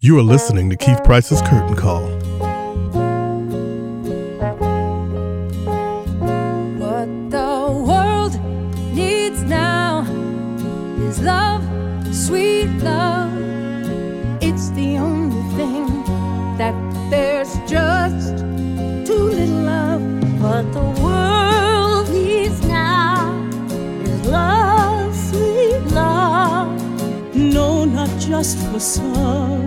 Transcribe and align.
You 0.00 0.16
are 0.16 0.22
listening 0.22 0.70
to 0.70 0.76
Keith 0.76 1.02
Price's 1.02 1.42
Curtain 1.42 1.74
Call. 1.74 2.06
What 6.78 7.08
the 7.32 7.84
world 7.84 8.40
needs 8.94 9.42
now 9.42 10.02
is 11.00 11.20
love, 11.20 11.64
sweet 12.14 12.68
love. 12.80 13.32
It's 14.40 14.70
the 14.70 14.98
only 14.98 15.42
thing 15.56 15.86
that 16.58 16.76
there's 17.10 17.52
just 17.68 18.38
too 19.04 19.18
little 19.18 19.68
of. 19.68 20.00
What 20.40 20.72
the 20.74 21.02
world 21.02 22.08
needs 22.10 22.64
now 22.64 23.34
is 24.04 24.28
love, 24.28 25.12
sweet 25.16 25.80
love. 25.92 26.70
No, 27.34 27.84
not 27.84 28.10
just 28.20 28.58
for 28.68 28.78
some, 28.78 29.66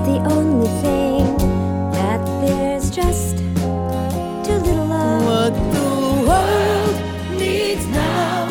The 0.00 0.18
only 0.30 0.68
thing 0.82 1.36
that 1.92 2.24
there's 2.42 2.90
just 2.90 3.38
too 3.38 4.58
little 4.66 4.92
of. 4.92 5.24
What 5.24 5.54
the 5.72 6.28
world 6.28 7.38
needs 7.38 7.86
now. 7.86 8.48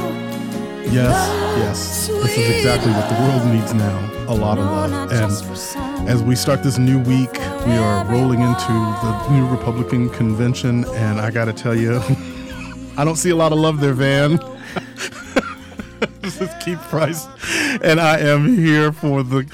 Yes, 0.92 1.58
yes. 1.58 2.08
This 2.08 2.38
is 2.38 2.50
exactly 2.58 2.92
what 2.92 3.10
the 3.10 3.16
world 3.16 3.54
needs 3.54 3.74
now. 3.74 3.98
A 4.28 4.36
lot 4.36 4.58
of 4.58 4.66
love. 4.66 5.12
And 5.12 6.10
as 6.10 6.24
we 6.24 6.36
start 6.36 6.64
this 6.64 6.78
new 6.78 7.00
week, 7.00 7.34
we 7.66 7.74
are 7.74 8.06
rolling 8.06 8.42
into 8.42 8.74
the 9.02 9.30
new 9.30 9.48
Republican 9.48 10.10
convention. 10.10 10.86
And 10.96 11.20
I 11.20 11.32
got 11.32 11.46
to 11.46 11.54
tell 11.54 11.76
you, 11.76 12.02
I 12.98 13.04
don't 13.06 13.16
see 13.16 13.30
a 13.30 13.36
lot 13.36 13.52
of 13.52 13.60
love 13.60 13.80
there, 13.80 13.94
Van. 13.94 14.38
this 16.22 16.42
is 16.42 16.50
Keith 16.64 16.82
Price. 16.90 17.28
And 17.82 18.00
I 18.00 18.20
am 18.20 18.58
here 18.58 18.92
for 18.92 19.24
the, 19.24 19.46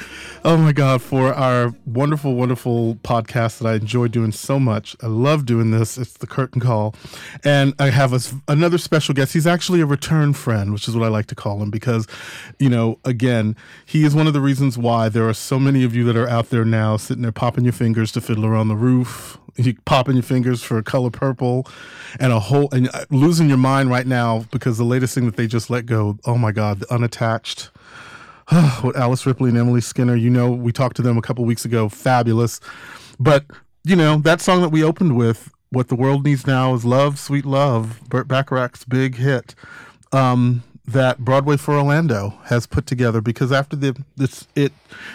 oh 0.46 0.58
my 0.58 0.74
God, 0.74 1.02
for 1.02 1.34
our 1.34 1.74
wonderful, 1.86 2.36
wonderful 2.36 2.96
podcast 2.96 3.60
that 3.60 3.68
I 3.68 3.76
enjoy 3.76 4.10
doing 4.10 4.32
so 4.32 4.60
much. 4.60 4.96
I 5.02 5.08
love 5.08 5.46
doing 5.46 5.72
this. 5.72 5.98
It's 5.98 6.14
the 6.14 6.28
curtain 6.28 6.60
call. 6.60 6.96
And 7.44 7.74
I 7.80 7.90
have 7.90 8.14
a 8.14 8.20
another 8.52 8.78
special 8.78 9.14
guest. 9.14 9.34
He's 9.34 9.48
actually 9.48 9.82
a 9.82 9.86
return 9.86 10.34
friend, 10.34 10.74
which 10.74 10.88
is 10.88 10.96
what 10.96 11.06
I 11.06 11.10
like 11.10 11.28
to 11.28 11.36
call 11.36 11.62
him 11.62 11.70
because, 11.70 12.08
you 12.60 12.70
know, 12.70 13.00
again, 13.06 13.56
he 13.86 14.04
is 14.04 14.14
one 14.14 14.28
of 14.28 14.34
the 14.34 14.42
reasons 14.42 14.78
why 14.78 15.10
there 15.10 15.28
are 15.28 15.34
so 15.34 15.60
many 15.60 15.84
of 15.84 15.96
you 15.96 16.04
that 16.06 16.18
are 16.18 16.28
out 16.28 16.50
there 16.50 16.66
now 16.66 16.98
sitting 16.98 17.24
there 17.24 17.32
popping 17.32 17.64
your 17.64 17.74
fingers 17.74 18.12
to 18.14 18.22
Fiddler 18.22 18.56
on 18.56 18.68
the 18.68 18.76
Roof. 18.76 19.38
You 19.56 19.76
popping 19.86 20.16
your 20.16 20.24
fingers 20.24 20.64
for 20.64 20.82
Color 20.82 21.12
Purple, 21.12 21.68
and 22.20 22.34
a 22.34 22.40
whole 22.40 22.70
and 22.72 22.90
uh, 22.92 23.06
losing 23.12 23.48
your 23.48 23.60
mind 23.60 23.92
right 23.92 24.08
now 24.08 24.46
because 24.52 24.80
the 24.80 24.84
latest 24.84 25.14
thing 25.14 25.28
that 25.28 25.36
they 25.36 25.46
just 25.46 25.70
let 25.70 25.86
go. 25.86 26.18
Oh 26.26 26.40
my 26.40 26.52
God, 26.52 26.80
the 26.80 26.92
unattached 26.92 27.70
with 28.84 28.96
Alice 28.96 29.26
Ripley 29.26 29.50
and 29.50 29.58
Emily 29.58 29.82
Skinner. 29.82 30.16
You 30.16 30.30
know, 30.30 30.52
we 30.52 30.72
talked 30.72 30.96
to 30.98 31.02
them 31.02 31.18
a 31.18 31.22
couple 31.22 31.44
weeks 31.46 31.66
ago. 31.66 31.90
Fabulous. 31.90 32.59
But, 33.20 33.46
you 33.84 33.96
know, 33.96 34.18
that 34.20 34.42
song 34.42 34.62
that 34.62 34.69
we 34.69 34.84
opened 34.84 35.16
with, 35.16 35.52
What 35.69 35.88
the 35.88 35.96
World 35.96 36.24
Needs 36.24 36.46
Now 36.46 36.74
is 36.74 36.86
Love, 36.86 37.18
Sweet 37.18 37.46
Love, 37.46 38.02
Burt 38.09 38.28
Bacharach's 38.28 38.86
big 38.86 39.16
hit, 39.16 39.56
um, 40.12 40.64
that 40.86 41.19
Broadway 41.19 41.58
for 41.58 41.75
Orlando 41.75 42.38
has 42.46 42.68
put 42.68 42.86
together 42.86 43.22
because 43.22 43.53
after 43.53 43.78
the 43.78 44.03
this 44.18 44.50
it 44.53 44.74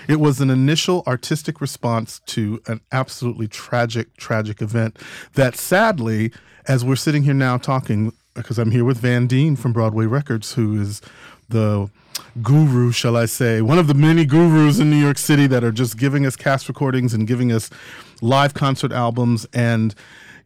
it 0.09 0.19
was 0.19 0.41
an 0.41 0.49
initial 0.49 1.03
artistic 1.07 1.61
response 1.61 2.21
to 2.21 2.59
an 2.67 2.81
absolutely 2.91 3.49
tragic, 3.49 4.17
tragic 4.17 4.63
event 4.63 4.99
that 5.35 5.57
sadly, 5.57 6.33
as 6.67 6.87
we're 6.87 6.97
sitting 6.97 7.25
here 7.25 7.35
now 7.35 7.59
talking, 7.59 8.15
because 8.33 8.59
I'm 8.59 8.71
here 8.71 8.85
with 8.85 8.97
Van 8.97 9.27
Dean 9.27 9.57
from 9.57 9.75
Broadway 9.75 10.07
Records, 10.07 10.55
who 10.55 10.81
is 10.81 11.03
the 11.51 11.91
guru, 12.43 12.93
shall 12.93 13.17
I 13.17 13.27
say, 13.27 13.63
one 13.63 13.79
of 13.79 13.87
the 13.87 13.95
many 13.95 14.25
gurus 14.25 14.79
in 14.79 14.91
New 14.91 14.97
York 14.97 15.19
City 15.19 15.47
that 15.49 15.65
are 15.65 15.73
just 15.73 15.99
giving 15.99 16.27
us 16.27 16.37
cast 16.37 16.69
recordings 16.69 17.15
and 17.15 17.27
giving 17.27 17.53
us 17.53 17.71
live 18.21 18.55
concert 18.55 18.93
albums. 18.93 19.47
And, 19.53 19.95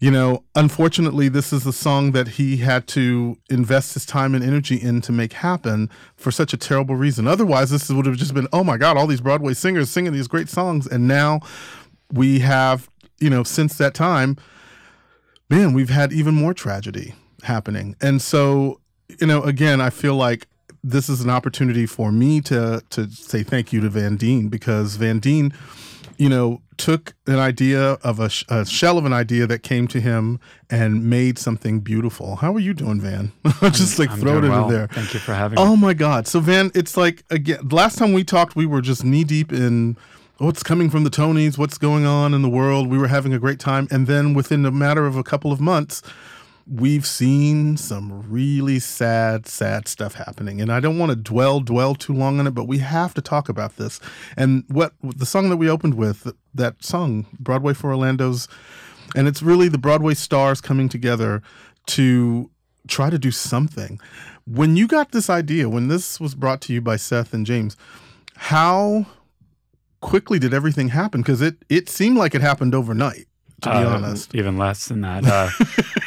you 0.01 0.11
know, 0.11 0.45
unfortunately, 0.55 1.29
this 1.29 1.53
is 1.53 1.67
a 1.67 1.73
song 1.73 2.13
that 2.13 2.29
he 2.29 2.59
had 2.59 2.87
to 2.89 3.39
invest 3.51 3.95
his 3.95 4.05
time 4.05 4.35
and 4.35 4.45
energy 4.45 4.77
in 4.77 5.01
to 5.03 5.13
make 5.13 5.35
happen 5.35 5.91
for 6.17 6.31
such 6.31 6.53
a 6.53 6.57
terrible 6.57 6.97
reason. 6.97 7.27
Otherwise, 7.27 7.71
this 7.71 7.89
would 7.89 8.07
have 8.07 8.17
just 8.17 8.35
been, 8.35 8.49
oh 8.53 8.65
my 8.65 8.77
God, 8.77 8.97
all 8.97 9.07
these 9.07 9.21
Broadway 9.21 9.55
singers 9.55 9.91
singing 9.91 10.13
these 10.13 10.29
great 10.29 10.49
songs. 10.49 10.87
And 10.87 11.07
now 11.07 11.41
we 12.13 12.41
have, 12.41 12.89
you 13.21 13.31
know, 13.31 13.43
since 13.43 13.79
that 13.79 13.95
time, 13.95 14.37
man, 15.49 15.73
we've 15.73 15.91
had 15.91 16.13
even 16.13 16.35
more 16.35 16.55
tragedy 16.55 17.15
happening. 17.43 17.95
And 18.01 18.21
so, 18.21 18.81
you 19.21 19.27
know, 19.27 19.43
again, 19.43 19.81
I 19.81 19.91
feel 19.91 20.15
like 20.15 20.47
this 20.85 21.09
is 21.09 21.21
an 21.21 21.31
opportunity 21.31 21.87
for 21.87 22.11
me 22.11 22.41
to 22.43 22.83
to 22.91 23.11
say 23.11 23.43
thank 23.43 23.73
you 23.73 23.81
to 23.81 23.89
Van 23.89 24.17
Dean 24.17 24.49
because 24.49 24.97
Van 24.97 25.19
Dean, 25.19 25.53
you 26.19 26.29
know, 26.29 26.61
took 26.77 27.15
an 27.27 27.39
idea 27.39 27.93
of 28.03 28.19
a, 28.19 28.29
sh- 28.29 28.45
a 28.49 28.67
shell 28.67 28.99
of 28.99 29.05
an 29.05 29.13
idea 29.13 29.47
that 29.47 29.63
came 29.63 29.87
to 29.87 30.01
him 30.01 30.41
and 30.69 31.09
made 31.09 31.39
something 31.39 31.79
beautiful. 31.79 32.37
How 32.37 32.53
are 32.55 32.61
you 32.61 32.75
doing, 32.75 33.01
Van? 33.01 33.31
just 33.71 33.99
like 33.99 34.11
I'm 34.11 34.19
throw 34.19 34.39
it 34.39 34.41
doing 34.41 34.53
in 34.53 34.59
well. 34.59 34.69
there. 34.69 34.89
Thank 34.89 35.15
you 35.15 35.21
for 35.21 35.35
having 35.35 35.59
oh 35.59 35.67
me. 35.67 35.73
Oh 35.73 35.77
my 35.77 35.95
God! 35.95 36.27
So 36.27 36.41
Van, 36.41 36.71
it's 36.75 36.97
like 36.97 37.25
again. 37.31 37.69
Last 37.69 37.99
time 37.99 38.13
we 38.13 38.25
talked, 38.25 38.57
we 38.57 38.67
were 38.67 38.81
just 38.81 39.05
knee 39.05 39.25
deep 39.25 39.53
in 39.53 39.97
what's 40.39 40.65
coming 40.65 40.91
from 40.91 41.05
the 41.05 41.11
Tonys, 41.11 41.57
what's 41.57 41.79
going 41.79 42.05
on 42.05 42.35
in 42.35 42.43
the 42.43 42.51
world. 42.51 42.89
We 42.89 42.99
were 42.99 43.09
having 43.09 43.33
a 43.33 43.39
great 43.39 43.61
time, 43.61 43.87
and 43.93 44.09
then 44.09 44.35
within 44.35 44.67
a 44.67 44.73
matter 44.73 45.07
of 45.07 45.17
a 45.17 45.23
couple 45.23 45.53
of 45.53 45.61
months, 45.61 46.03
we've 46.67 47.07
seen 47.07 47.77
some 47.77 48.31
really 48.31 48.79
sad, 48.79 49.47
sad 49.47 49.89
stuff 49.89 50.15
happening. 50.15 50.61
And 50.61 50.73
I 50.73 50.81
don't 50.81 50.99
want 50.99 51.11
to 51.11 51.17
dwell, 51.17 51.61
dwell 51.61 51.95
too 51.95 52.13
long 52.13 52.39
on 52.39 52.47
it, 52.47 52.53
but 52.55 52.65
we 52.65 52.79
have 52.79 53.15
to 53.15 53.21
talk 53.23 53.49
about 53.49 53.77
this. 53.77 54.01
And 54.37 54.65
what 54.69 54.93
the 55.03 55.27
song 55.27 55.49
that 55.51 55.57
we 55.57 55.69
opened 55.69 55.95
with, 55.95 56.33
that 56.55 56.83
song, 56.85 57.27
Broadway 57.39 57.75
for 57.75 57.91
Orlando's, 57.91 58.49
and 59.17 59.29
it's 59.29 59.43
really 59.43 59.69
the 59.69 59.79
Broadway 59.79 60.15
stars 60.15 60.61
coming 60.61 60.89
together 60.89 61.43
to 61.87 62.51
try 62.89 63.11
to 63.11 63.19
do 63.19 63.31
something. 63.31 64.01
When 64.47 64.77
you 64.77 64.87
got 64.87 65.13
this 65.13 65.29
idea, 65.31 65.69
when 65.69 65.89
this 65.89 66.19
was 66.19 66.35
brought 66.35 66.61
to 66.63 66.73
you 66.73 66.81
by 66.81 66.97
Seth 66.97 67.33
and 67.35 67.45
James, 67.47 67.77
how 68.37 69.07
quickly 70.01 70.39
did 70.39 70.53
everything 70.55 70.89
happen? 70.89 71.21
Because 71.21 71.41
it 71.43 71.57
it 71.69 71.89
seemed 71.89 72.17
like 72.17 72.35
it 72.35 72.41
happened 72.41 72.75
overnight. 72.75 73.27
To 73.63 73.69
be 73.71 73.77
Uh, 73.77 73.91
honest, 73.95 74.35
Even 74.35 74.59
less 74.59 74.89
than 74.89 75.03
that. 75.03 75.25
Uh, 75.25 75.49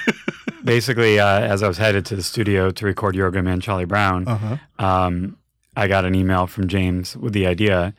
basically, 0.66 1.20
uh, 1.20 1.40
as 1.42 1.64
I 1.64 1.68
was 1.68 1.78
headed 1.78 2.06
to 2.08 2.16
the 2.16 2.24
studio 2.24 2.72
to 2.72 2.86
record 2.86 3.16
You're 3.16 3.28
a 3.28 3.32
Good 3.32 3.46
Man 3.46 3.62
Charlie 3.62 3.86
Brown, 3.86 4.28
uh-huh. 4.28 4.58
um, 4.86 5.38
I 5.78 5.88
got 5.88 6.04
an 6.04 6.16
email 6.16 6.48
from 6.48 6.68
James 6.68 7.16
with 7.16 7.34
the 7.34 7.46
idea, 7.48 7.94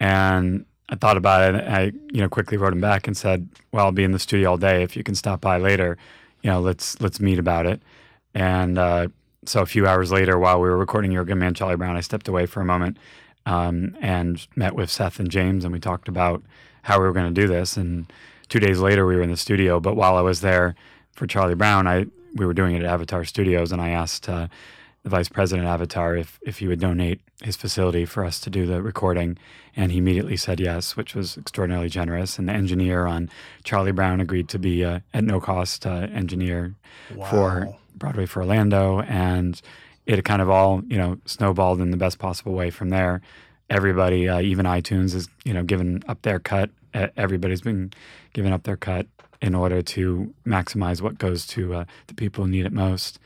and 0.00 0.66
I 0.88 0.96
thought 0.96 1.16
about 1.16 1.54
it. 1.54 1.64
I, 1.64 1.92
you 2.12 2.20
know, 2.20 2.28
quickly 2.28 2.58
wrote 2.58 2.72
him 2.72 2.80
back 2.80 3.06
and 3.06 3.16
said, 3.16 3.48
"Well, 3.72 3.86
I'll 3.86 3.92
be 3.92 4.04
in 4.04 4.12
the 4.12 4.18
studio 4.18 4.50
all 4.50 4.56
day. 4.58 4.82
If 4.82 4.96
you 4.96 5.04
can 5.04 5.14
stop 5.14 5.40
by 5.40 5.58
later, 5.58 5.96
you 6.42 6.50
know, 6.50 6.60
let's 6.60 7.00
let's 7.00 7.20
meet 7.20 7.38
about 7.38 7.66
it." 7.66 7.80
And 8.34 8.78
uh, 8.78 9.08
so 9.44 9.62
a 9.62 9.66
few 9.66 9.86
hours 9.86 10.10
later, 10.12 10.38
while 10.38 10.60
we 10.60 10.68
were 10.68 10.76
recording 10.76 11.12
You're 11.12 11.22
a 11.22 11.26
Good 11.26 11.36
Man 11.36 11.54
Charlie 11.54 11.76
Brown, 11.76 11.96
I 11.96 12.00
stepped 12.00 12.28
away 12.28 12.46
for 12.46 12.60
a 12.60 12.64
moment 12.64 12.98
um, 13.46 13.96
and 14.00 14.46
met 14.56 14.74
with 14.74 14.90
Seth 14.90 15.20
and 15.20 15.30
James, 15.30 15.64
and 15.64 15.72
we 15.72 15.80
talked 15.80 16.08
about 16.08 16.42
how 16.82 16.98
we 16.98 17.06
were 17.06 17.12
going 17.12 17.32
to 17.32 17.40
do 17.40 17.46
this. 17.46 17.76
And 17.76 18.10
two 18.48 18.58
days 18.58 18.80
later, 18.80 19.06
we 19.06 19.16
were 19.16 19.22
in 19.22 19.30
the 19.30 19.36
studio. 19.36 19.80
But 19.80 19.94
while 19.94 20.16
I 20.16 20.22
was 20.22 20.40
there 20.40 20.74
for 21.18 21.26
Charlie 21.26 21.54
Brown, 21.54 21.86
I 21.86 22.06
we 22.34 22.46
were 22.46 22.54
doing 22.54 22.76
it 22.76 22.82
at 22.82 22.86
Avatar 22.86 23.24
Studios, 23.24 23.72
and 23.72 23.82
I 23.82 23.90
asked 23.90 24.28
uh, 24.28 24.46
the 25.02 25.10
vice 25.10 25.28
president 25.28 25.66
Avatar 25.66 26.16
if 26.16 26.38
if 26.42 26.58
he 26.58 26.68
would 26.68 26.80
donate 26.80 27.20
his 27.42 27.56
facility 27.56 28.04
for 28.04 28.24
us 28.24 28.40
to 28.40 28.50
do 28.50 28.64
the 28.66 28.80
recording, 28.80 29.36
and 29.76 29.90
he 29.90 29.98
immediately 29.98 30.36
said 30.36 30.60
yes, 30.60 30.96
which 30.96 31.14
was 31.14 31.36
extraordinarily 31.36 31.88
generous. 31.88 32.38
And 32.38 32.48
the 32.48 32.52
engineer 32.52 33.06
on 33.06 33.28
Charlie 33.64 33.92
Brown 33.92 34.20
agreed 34.20 34.48
to 34.50 34.58
be 34.58 34.84
uh, 34.84 35.00
at 35.12 35.24
no 35.24 35.40
cost 35.40 35.84
uh, 35.86 36.06
engineer 36.12 36.74
for 37.30 37.76
Broadway 37.96 38.26
for 38.26 38.40
Orlando, 38.40 39.00
and 39.02 39.60
it 40.06 40.24
kind 40.24 40.40
of 40.40 40.48
all 40.48 40.82
you 40.86 40.96
know 40.96 41.18
snowballed 41.26 41.80
in 41.80 41.90
the 41.90 41.96
best 41.96 42.18
possible 42.18 42.52
way 42.52 42.70
from 42.70 42.90
there. 42.90 43.20
Everybody, 43.68 44.28
uh, 44.28 44.40
even 44.40 44.66
iTunes, 44.66 45.14
is 45.14 45.28
you 45.44 45.52
know 45.52 45.64
given 45.64 46.02
up 46.06 46.22
their 46.22 46.38
cut. 46.38 46.70
Everybody's 46.94 47.60
been 47.60 47.92
given 48.32 48.52
up 48.52 48.62
their 48.62 48.76
cut 48.76 49.06
in 49.40 49.54
order 49.54 49.82
to 49.82 50.32
maximize 50.46 51.00
what 51.00 51.18
goes 51.18 51.46
to 51.46 51.74
uh, 51.74 51.84
the 52.06 52.14
people 52.14 52.44
who 52.44 52.50
need 52.50 52.66
it 52.66 52.72
most. 52.72 53.18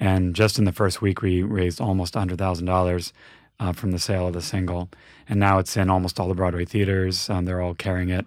And 0.00 0.34
just 0.34 0.58
in 0.58 0.64
the 0.64 0.72
first 0.72 1.00
week, 1.00 1.22
we 1.22 1.42
raised 1.42 1.80
almost 1.80 2.14
$100,000 2.14 3.12
uh, 3.60 3.72
from 3.72 3.92
the 3.92 3.98
sale 3.98 4.26
of 4.26 4.34
the 4.34 4.42
single. 4.42 4.88
And 5.28 5.40
now 5.40 5.58
it's 5.58 5.76
in 5.76 5.88
almost 5.88 6.18
all 6.18 6.28
the 6.28 6.34
Broadway 6.34 6.64
theaters. 6.64 7.30
Um, 7.30 7.44
they're 7.44 7.62
all 7.62 7.74
carrying 7.74 8.10
it. 8.10 8.26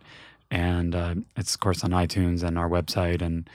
And 0.50 0.96
uh, 0.96 1.16
it's, 1.36 1.54
of 1.54 1.60
course, 1.60 1.84
on 1.84 1.92
iTunes 1.92 2.42
and 2.42 2.58
our 2.58 2.70
website. 2.70 3.22
And, 3.22 3.50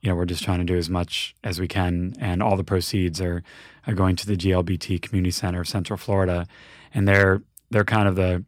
you 0.00 0.10
know, 0.10 0.16
we're 0.16 0.24
just 0.24 0.42
trying 0.42 0.58
to 0.58 0.64
do 0.64 0.76
as 0.76 0.88
much 0.88 1.34
as 1.44 1.60
we 1.60 1.68
can. 1.68 2.14
And 2.18 2.42
all 2.42 2.56
the 2.56 2.64
proceeds 2.64 3.20
are, 3.20 3.42
are 3.86 3.94
going 3.94 4.16
to 4.16 4.26
the 4.26 4.36
GLBT 4.36 5.02
Community 5.02 5.30
Center 5.30 5.60
of 5.60 5.68
Central 5.68 5.98
Florida. 5.98 6.46
And 6.94 7.06
they're, 7.06 7.42
they're 7.70 7.84
kind 7.84 8.08
of 8.08 8.16
the, 8.16 8.44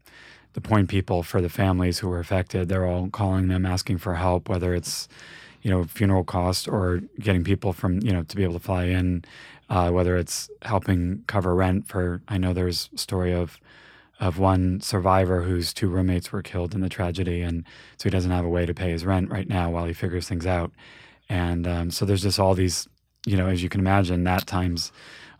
the 0.52 0.60
point 0.60 0.88
people 0.88 1.22
for 1.22 1.40
the 1.40 1.48
families 1.48 1.98
who 1.98 2.08
were 2.08 2.18
affected. 2.18 2.68
They're 2.68 2.86
all 2.86 3.08
calling 3.08 3.48
them, 3.48 3.64
asking 3.64 3.98
for 3.98 4.14
help, 4.14 4.48
whether 4.48 4.74
it's, 4.74 5.08
you 5.62 5.70
know, 5.70 5.84
funeral 5.84 6.24
costs 6.24 6.66
or 6.66 7.02
getting 7.18 7.44
people 7.44 7.72
from, 7.72 8.00
you 8.00 8.12
know, 8.12 8.22
to 8.24 8.36
be 8.36 8.42
able 8.42 8.54
to 8.54 8.60
fly 8.60 8.84
in, 8.84 9.24
uh, 9.68 9.90
whether 9.90 10.16
it's 10.16 10.50
helping 10.62 11.22
cover 11.26 11.54
rent 11.54 11.86
for, 11.86 12.20
I 12.28 12.38
know 12.38 12.52
there's 12.52 12.88
a 12.94 12.98
story 12.98 13.32
of, 13.32 13.60
of 14.18 14.38
one 14.38 14.80
survivor 14.80 15.42
whose 15.42 15.72
two 15.72 15.88
roommates 15.88 16.32
were 16.32 16.42
killed 16.42 16.74
in 16.74 16.80
the 16.80 16.88
tragedy. 16.88 17.40
And 17.42 17.64
so 17.96 18.04
he 18.04 18.10
doesn't 18.10 18.30
have 18.30 18.44
a 18.44 18.48
way 18.48 18.66
to 18.66 18.74
pay 18.74 18.90
his 18.90 19.06
rent 19.06 19.30
right 19.30 19.48
now 19.48 19.70
while 19.70 19.86
he 19.86 19.92
figures 19.92 20.28
things 20.28 20.46
out. 20.46 20.72
And 21.28 21.66
um, 21.66 21.90
so 21.90 22.04
there's 22.04 22.22
just 22.22 22.40
all 22.40 22.54
these, 22.54 22.88
you 23.24 23.36
know, 23.36 23.46
as 23.46 23.62
you 23.62 23.68
can 23.68 23.80
imagine, 23.80 24.24
that 24.24 24.46
times 24.46 24.92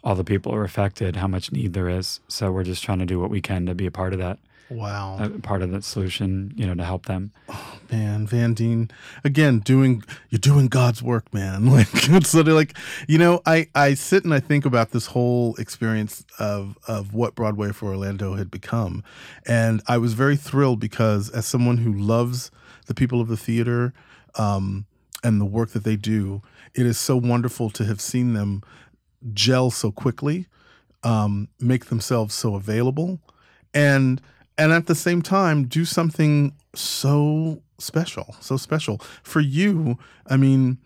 all 0.03 0.15
the 0.15 0.25
people 0.25 0.55
are 0.55 0.65
affected, 0.65 1.17
how 1.17 1.27
much 1.27 1.53
need 1.53 1.73
there 1.73 1.89
is. 1.89 2.21
So 2.29 2.51
we're 2.51 2.65
just 2.65 2.83
trying 2.83 3.01
to 3.01 3.07
do 3.07 3.19
what 3.21 3.29
we 3.31 3.41
can 3.41 3.67
to 3.67 3.75
be 3.75 3.87
a 3.87 3.91
part 3.91 4.13
of 4.13 4.19
that. 4.21 4.39
Wow. 4.71 5.19
Uh, 5.19 5.29
part 5.43 5.63
of 5.63 5.73
the 5.73 5.83
solution, 5.83 6.53
you 6.55 6.65
know, 6.65 6.75
to 6.75 6.85
help 6.85 7.07
them. 7.07 7.33
Oh, 7.49 7.79
man, 7.91 8.27
Van 8.27 8.55
Dean, 8.55 8.89
again, 9.25 9.59
doing 9.59 10.05
you're 10.29 10.39
doing 10.39 10.69
God's 10.69 11.03
work, 11.03 11.33
man. 11.35 11.67
Like 11.71 11.89
it's 11.93 12.31
sort 12.31 12.49
of 12.49 12.55
like, 12.55 12.77
you 13.09 13.19
know, 13.19 13.41
I 13.47 13.67
I 13.75 13.95
sit 13.95 14.25
and 14.25 14.33
I 14.33 14.41
think 14.41 14.65
about 14.65 14.91
this 14.93 15.07
whole 15.07 15.57
experience 15.57 16.25
of 16.39 16.79
of 16.87 17.15
what 17.15 17.35
Broadway 17.35 17.73
for 17.73 17.89
Orlando 17.89 18.35
had 18.35 18.51
become, 18.51 19.03
and 19.47 19.83
I 19.89 19.99
was 19.99 20.15
very 20.15 20.37
thrilled 20.37 20.79
because 20.79 21.31
as 21.31 21.47
someone 21.47 21.79
who 21.79 21.93
loves 21.93 22.51
the 22.87 22.95
people 22.95 23.21
of 23.21 23.29
the 23.29 23.37
theater, 23.37 23.93
um, 24.37 24.87
and 25.25 25.41
the 25.41 25.45
work 25.45 25.71
that 25.71 25.85
they 25.85 25.97
do, 25.97 26.43
it 26.75 26.87
is 26.87 26.99
so 26.99 27.17
wonderful 27.17 27.71
to 27.71 27.85
have 27.85 28.01
seen 28.01 28.35
them 28.35 28.63
gel 29.33 29.71
so 29.71 29.91
quickly, 29.91 30.47
um, 31.03 31.49
make 31.59 31.87
themselves 31.87 32.35
so 32.35 32.55
available, 32.55 33.21
and 33.75 34.21
and 34.61 34.73
at 34.73 34.87
the 34.87 34.95
same 34.95 35.23
time 35.23 35.65
do 35.65 35.87
something 35.87 36.53
so 36.75 37.63
special, 37.79 38.37
so 38.41 38.59
special 38.59 38.99
for 39.23 39.41
you. 39.41 39.99
I 40.27 40.37
mean, 40.37 40.77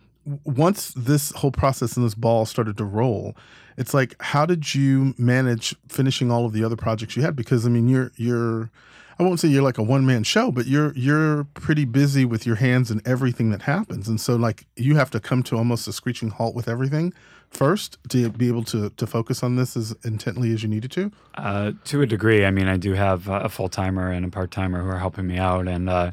once 0.44 0.92
this 0.96 1.30
whole 1.32 1.50
process 1.50 1.96
and 1.96 2.04
this 2.04 2.14
ball 2.14 2.46
started 2.46 2.76
to 2.78 2.84
roll, 2.84 3.36
it's 3.76 3.92
like, 3.92 4.14
how 4.20 4.46
did 4.46 4.74
you 4.74 5.14
manage 5.18 5.74
finishing 5.88 6.30
all 6.30 6.46
of 6.46 6.52
the 6.52 6.64
other 6.64 6.76
projects 6.76 7.16
you 7.16 7.22
had? 7.22 7.36
Because 7.36 7.66
I 7.66 7.68
mean, 7.68 7.88
you're 7.88 8.12
you're 8.16 8.70
I 9.18 9.22
won't 9.22 9.38
say 9.38 9.48
you're 9.48 9.62
like 9.62 9.78
a 9.78 9.82
one 9.82 10.06
man 10.06 10.24
show, 10.24 10.50
but 10.50 10.66
you're 10.66 10.92
you're 10.94 11.44
pretty 11.54 11.84
busy 11.84 12.24
with 12.24 12.46
your 12.46 12.56
hands 12.56 12.90
and 12.90 13.06
everything 13.06 13.50
that 13.50 13.62
happens, 13.62 14.08
and 14.08 14.20
so 14.20 14.36
like 14.36 14.66
you 14.76 14.96
have 14.96 15.10
to 15.10 15.20
come 15.20 15.42
to 15.44 15.56
almost 15.56 15.86
a 15.86 15.92
screeching 15.92 16.30
halt 16.30 16.54
with 16.54 16.68
everything 16.68 17.12
first 17.50 17.98
to 18.08 18.30
be 18.30 18.48
able 18.48 18.64
to 18.64 18.90
to 18.90 19.06
focus 19.06 19.42
on 19.42 19.56
this 19.56 19.76
as 19.76 19.94
intently 20.04 20.52
as 20.52 20.62
you 20.62 20.68
needed 20.68 20.90
to. 20.92 21.12
Uh, 21.34 21.72
to 21.84 22.02
a 22.02 22.06
degree, 22.06 22.44
I 22.44 22.50
mean, 22.50 22.66
I 22.66 22.76
do 22.76 22.94
have 22.94 23.28
a 23.28 23.48
full 23.48 23.68
timer 23.68 24.10
and 24.10 24.24
a 24.24 24.28
part 24.28 24.50
timer 24.50 24.82
who 24.82 24.88
are 24.88 24.98
helping 24.98 25.26
me 25.26 25.38
out, 25.38 25.68
and 25.68 25.88
uh, 25.88 26.10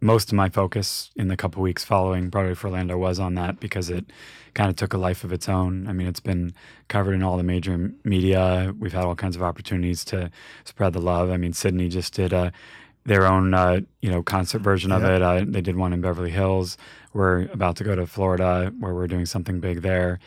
most 0.00 0.28
of 0.28 0.34
my 0.34 0.48
focus 0.48 1.10
in 1.16 1.28
the 1.28 1.36
couple 1.36 1.62
weeks 1.62 1.84
following 1.84 2.28
Broadway 2.30 2.54
for 2.54 2.68
Orlando 2.68 2.96
was 2.96 3.18
on 3.18 3.34
that 3.34 3.58
because 3.60 3.90
it 3.90 4.04
kind 4.54 4.70
of 4.70 4.76
took 4.76 4.92
a 4.92 4.98
life 4.98 5.24
of 5.24 5.32
its 5.32 5.48
own. 5.48 5.86
I 5.88 5.92
mean, 5.92 6.06
it's 6.06 6.20
been 6.20 6.52
covered 6.88 7.14
in 7.14 7.22
all 7.22 7.36
the 7.36 7.42
major 7.42 7.92
media. 8.04 8.74
We've 8.78 8.92
had 8.92 9.04
all 9.04 9.14
kinds 9.16 9.36
of 9.36 9.42
opportunities 9.42 10.04
to 10.06 10.30
spread 10.64 10.92
the 10.92 11.00
love. 11.00 11.30
I 11.30 11.36
mean, 11.36 11.52
Sydney 11.52 11.88
just 11.88 12.14
did 12.14 12.32
a 12.32 12.52
their 13.04 13.26
own 13.26 13.54
uh, 13.54 13.80
you 14.02 14.10
know 14.10 14.22
concert 14.22 14.60
version 14.60 14.92
of 14.92 15.02
Yeah. 15.02 15.16
it. 15.16 15.22
Uh, 15.22 15.44
they 15.48 15.60
did 15.62 15.76
one 15.76 15.92
in 15.92 16.00
Beverly 16.00 16.30
Hills. 16.30 16.76
We're 17.14 17.46
about 17.52 17.76
to 17.76 17.84
go 17.84 17.96
to 17.96 18.06
Florida 18.06 18.72
where 18.78 18.94
we're 18.94 19.06
doing 19.06 19.24
something 19.26 19.60
big 19.60 19.80
there 19.82 20.18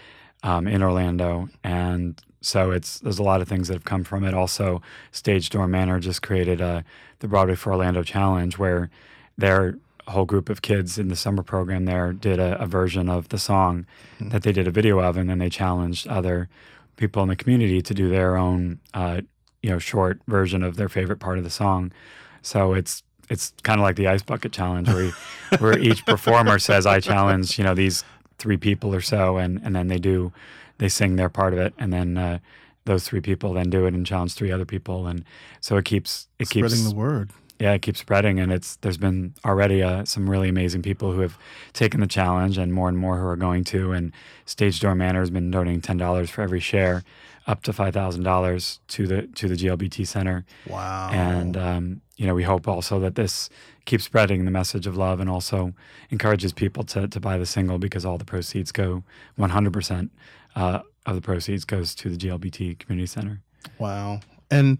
um, 0.43 0.67
in 0.67 0.81
Orlando, 0.81 1.47
and 1.63 2.19
so 2.41 2.71
it's 2.71 2.99
there's 2.99 3.19
a 3.19 3.23
lot 3.23 3.39
of 3.41 3.47
things 3.47 3.67
that 3.67 3.75
have 3.75 3.83
come 3.85 4.03
from 4.03 4.23
it. 4.23 4.33
Also, 4.33 4.81
Stage 5.11 5.49
Door 5.51 5.67
Manor 5.67 5.99
just 5.99 6.21
created 6.23 6.59
uh, 6.59 6.81
the 7.19 7.27
Broadway 7.27 7.55
for 7.55 7.71
Orlando 7.71 8.01
Challenge 8.03 8.57
where 8.57 8.89
their 9.37 9.75
whole 10.07 10.25
group 10.25 10.49
of 10.49 10.61
kids 10.61 10.97
in 10.97 11.07
the 11.07 11.15
summer 11.15 11.43
program 11.43 11.85
there 11.85 12.13
did 12.13 12.39
a, 12.39 12.61
a 12.61 12.65
version 12.65 13.09
of 13.09 13.29
the 13.29 13.37
song 13.37 13.85
that 14.19 14.43
they 14.43 14.51
did 14.51 14.67
a 14.67 14.71
video 14.71 14.99
of, 14.99 15.17
and 15.17 15.29
then 15.29 15.39
they 15.39 15.49
challenged 15.49 16.07
other 16.07 16.49
people 16.97 17.23
in 17.23 17.29
the 17.29 17.35
community 17.35 17.81
to 17.81 17.93
do 17.93 18.09
their 18.09 18.37
own, 18.37 18.79
uh, 18.93 19.21
you 19.63 19.69
know, 19.69 19.79
short 19.79 20.19
version 20.27 20.63
of 20.63 20.75
their 20.75 20.89
favorite 20.89 21.19
part 21.19 21.37
of 21.37 21.43
the 21.43 21.49
song. 21.49 21.91
So 22.41 22.73
it's 22.73 23.03
it's 23.29 23.53
kind 23.63 23.79
of 23.79 23.83
like 23.83 23.95
the 23.95 24.07
ice 24.07 24.21
bucket 24.21 24.51
challenge, 24.51 24.89
where 24.89 25.03
you, 25.05 25.11
where 25.59 25.79
each 25.79 26.05
performer 26.05 26.59
says, 26.59 26.85
"I 26.85 26.99
challenge," 26.99 27.57
you 27.57 27.63
know, 27.63 27.73
these 27.73 28.03
three 28.37 28.57
people 28.57 28.93
or 28.93 29.01
so, 29.01 29.37
and 29.37 29.61
and 29.63 29.75
then 29.75 29.87
they 29.87 29.99
do, 29.99 30.33
they 30.79 30.89
sing 30.89 31.15
their 31.15 31.29
part 31.29 31.53
of 31.53 31.59
it, 31.59 31.73
and 31.77 31.91
then. 31.91 32.17
Uh, 32.17 32.39
those 32.85 33.03
three 33.03 33.21
people 33.21 33.53
then 33.53 33.69
do 33.69 33.85
it 33.85 33.93
and 33.93 34.07
challenge 34.07 34.33
three 34.33 34.51
other 34.51 34.65
people, 34.65 35.05
and 35.05 35.23
so 35.59 35.77
it 35.77 35.85
keeps 35.85 36.27
it 36.39 36.49
keeps 36.49 36.73
Spreading 36.73 36.89
the 36.89 36.95
word. 36.95 37.29
Yeah, 37.61 37.73
it 37.73 37.83
keeps 37.83 37.99
spreading, 37.99 38.39
and 38.39 38.51
it's 38.51 38.77
there's 38.77 38.97
been 38.97 39.35
already 39.45 39.83
uh, 39.83 40.03
some 40.03 40.27
really 40.27 40.49
amazing 40.49 40.81
people 40.81 41.11
who 41.11 41.19
have 41.19 41.37
taken 41.73 41.99
the 41.99 42.07
challenge, 42.07 42.57
and 42.57 42.73
more 42.73 42.89
and 42.89 42.97
more 42.97 43.19
who 43.19 43.25
are 43.27 43.35
going 43.35 43.63
to. 43.65 43.91
And 43.91 44.13
Stage 44.45 44.79
Door 44.79 44.95
Manor 44.95 45.19
has 45.19 45.29
been 45.29 45.51
donating 45.51 45.79
ten 45.79 45.95
dollars 45.95 46.31
for 46.31 46.41
every 46.41 46.59
share, 46.59 47.03
up 47.45 47.61
to 47.61 47.71
five 47.71 47.93
thousand 47.93 48.23
dollars 48.23 48.79
to 48.87 49.05
the 49.05 49.27
to 49.27 49.47
the 49.47 49.53
GLBT 49.53 50.07
Center. 50.07 50.43
Wow. 50.67 51.11
And 51.11 51.55
um, 51.55 52.01
you 52.17 52.25
know, 52.25 52.33
we 52.33 52.41
hope 52.41 52.67
also 52.67 52.99
that 53.01 53.13
this 53.13 53.47
keeps 53.85 54.05
spreading 54.05 54.45
the 54.45 54.51
message 54.51 54.87
of 54.87 54.97
love, 54.97 55.19
and 55.19 55.29
also 55.29 55.73
encourages 56.09 56.53
people 56.53 56.83
to 56.85 57.07
to 57.09 57.19
buy 57.19 57.37
the 57.37 57.45
single 57.45 57.77
because 57.77 58.07
all 58.07 58.17
the 58.17 58.25
proceeds 58.25 58.71
go 58.71 59.03
one 59.35 59.51
hundred 59.51 59.73
percent 59.73 60.11
uh, 60.55 60.79
of 61.05 61.13
the 61.13 61.21
proceeds 61.21 61.63
goes 61.63 61.93
to 61.93 62.09
the 62.09 62.17
GLBT 62.17 62.79
Community 62.79 63.05
Center. 63.05 63.43
Wow. 63.77 64.21
And 64.49 64.79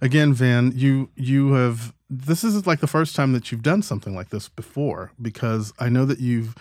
again, 0.00 0.32
Van, 0.32 0.72
you 0.76 1.10
you 1.16 1.54
have 1.54 1.92
this 2.10 2.42
isn't 2.42 2.66
like 2.66 2.80
the 2.80 2.86
first 2.88 3.14
time 3.14 3.32
that 3.32 3.52
you've 3.52 3.62
done 3.62 3.82
something 3.82 4.14
like 4.16 4.30
this 4.30 4.48
before 4.48 5.12
because 5.22 5.72
I 5.78 5.88
know 5.88 6.04
that 6.06 6.18
you've 6.18 6.56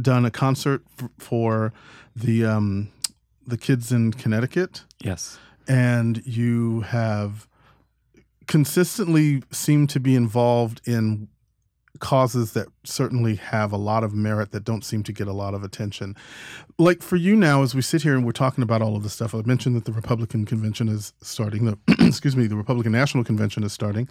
done 0.00 0.24
a 0.24 0.30
concert 0.30 0.82
f- 1.00 1.08
for 1.18 1.72
the 2.16 2.44
um 2.44 2.90
the 3.46 3.56
kids 3.56 3.92
in 3.92 4.12
Connecticut 4.12 4.84
Yes. 5.00 5.38
and 5.68 6.20
you 6.26 6.80
have 6.82 7.46
consistently 8.46 9.42
seemed 9.50 9.90
to 9.90 10.00
be 10.00 10.14
involved 10.16 10.80
in 10.84 11.28
causes 12.00 12.52
that 12.52 12.68
certainly 12.84 13.36
have 13.36 13.72
a 13.72 13.76
lot 13.76 14.02
of 14.02 14.14
merit 14.14 14.50
that 14.50 14.64
don't 14.64 14.84
seem 14.84 15.02
to 15.04 15.12
get 15.12 15.28
a 15.28 15.32
lot 15.32 15.54
of 15.54 15.62
attention. 15.62 16.16
Like 16.78 17.02
for 17.02 17.16
you 17.16 17.36
now, 17.36 17.62
as 17.62 17.74
we 17.74 17.82
sit 17.82 18.02
here 18.02 18.14
and 18.14 18.24
we're 18.24 18.32
talking 18.32 18.62
about 18.62 18.82
all 18.82 18.96
of 18.96 19.02
this 19.02 19.12
stuff, 19.12 19.34
I 19.34 19.42
mentioned 19.42 19.76
that 19.76 19.84
the 19.84 19.92
Republican 19.92 20.44
convention 20.46 20.88
is 20.88 21.12
starting. 21.20 21.66
The 21.66 21.78
excuse 22.06 22.36
me, 22.36 22.46
the 22.46 22.56
Republican 22.56 22.92
National 22.92 23.22
Convention 23.22 23.62
is 23.62 23.72
starting, 23.72 24.08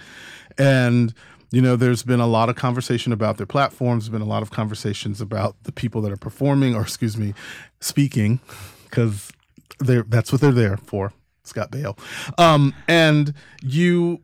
and 0.58 1.13
you 1.51 1.62
know 1.62 1.75
there's 1.75 2.03
been 2.03 2.19
a 2.19 2.27
lot 2.27 2.48
of 2.48 2.55
conversation 2.55 3.12
about 3.12 3.38
their 3.38 3.48
platforms. 3.48 4.05
There's 4.05 4.13
been 4.13 4.22
a 4.22 4.29
lot 4.31 4.43
of 4.43 4.51
conversations 4.51 5.19
about 5.19 5.55
the 5.63 5.72
people 5.72 6.01
that 6.03 6.12
are 6.12 6.17
performing, 6.17 6.75
or 6.75 6.81
excuse 6.81 7.17
me, 7.17 7.34
speaking, 7.81 8.39
because 8.86 9.31
they're 9.79 10.03
that's 10.03 10.31
what 10.31 10.41
they're 10.41 10.51
there 10.51 10.77
for. 10.77 11.12
Scott 11.43 11.72
Baio, 11.72 11.98
um, 12.38 12.75
and 12.88 13.34
you 13.63 14.22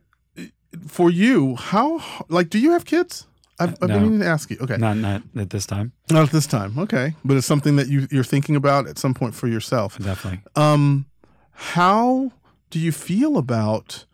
for 0.86 1.10
you, 1.10 1.56
how 1.56 2.24
like 2.28 2.50
do 2.50 2.58
you 2.58 2.72
have 2.72 2.84
kids? 2.84 3.26
I've, 3.58 3.70
I've 3.82 3.88
No. 3.88 3.94
been 3.94 4.02
meaning 4.02 4.20
to 4.20 4.26
ask 4.26 4.50
you. 4.50 4.58
Okay, 4.60 4.76
Not 4.76 4.96
not 4.98 5.22
at 5.36 5.50
this 5.50 5.64
time. 5.66 5.92
not 6.10 6.24
at 6.24 6.30
this 6.30 6.46
time. 6.46 6.78
Okay, 6.78 7.14
but 7.24 7.36
it's 7.36 7.46
something 7.46 7.76
that 7.76 7.88
you 7.88 8.06
you're 8.10 8.24
thinking 8.24 8.54
about 8.56 8.86
at 8.86 8.98
some 8.98 9.14
point 9.14 9.34
for 9.34 9.48
yourself. 9.48 9.98
Definitely. 9.98 10.40
Um, 10.56 11.06
how 11.52 12.32
do 12.70 12.78
you 12.78 12.92
feel 12.92 13.38
about 13.38 14.04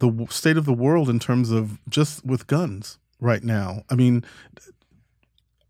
the 0.00 0.26
state 0.30 0.56
of 0.56 0.64
the 0.64 0.72
world 0.72 1.08
in 1.08 1.18
terms 1.18 1.50
of 1.50 1.78
just 1.88 2.24
with 2.26 2.46
guns 2.46 2.98
right 3.20 3.44
now? 3.44 3.84
I 3.90 3.94
mean, 3.94 4.24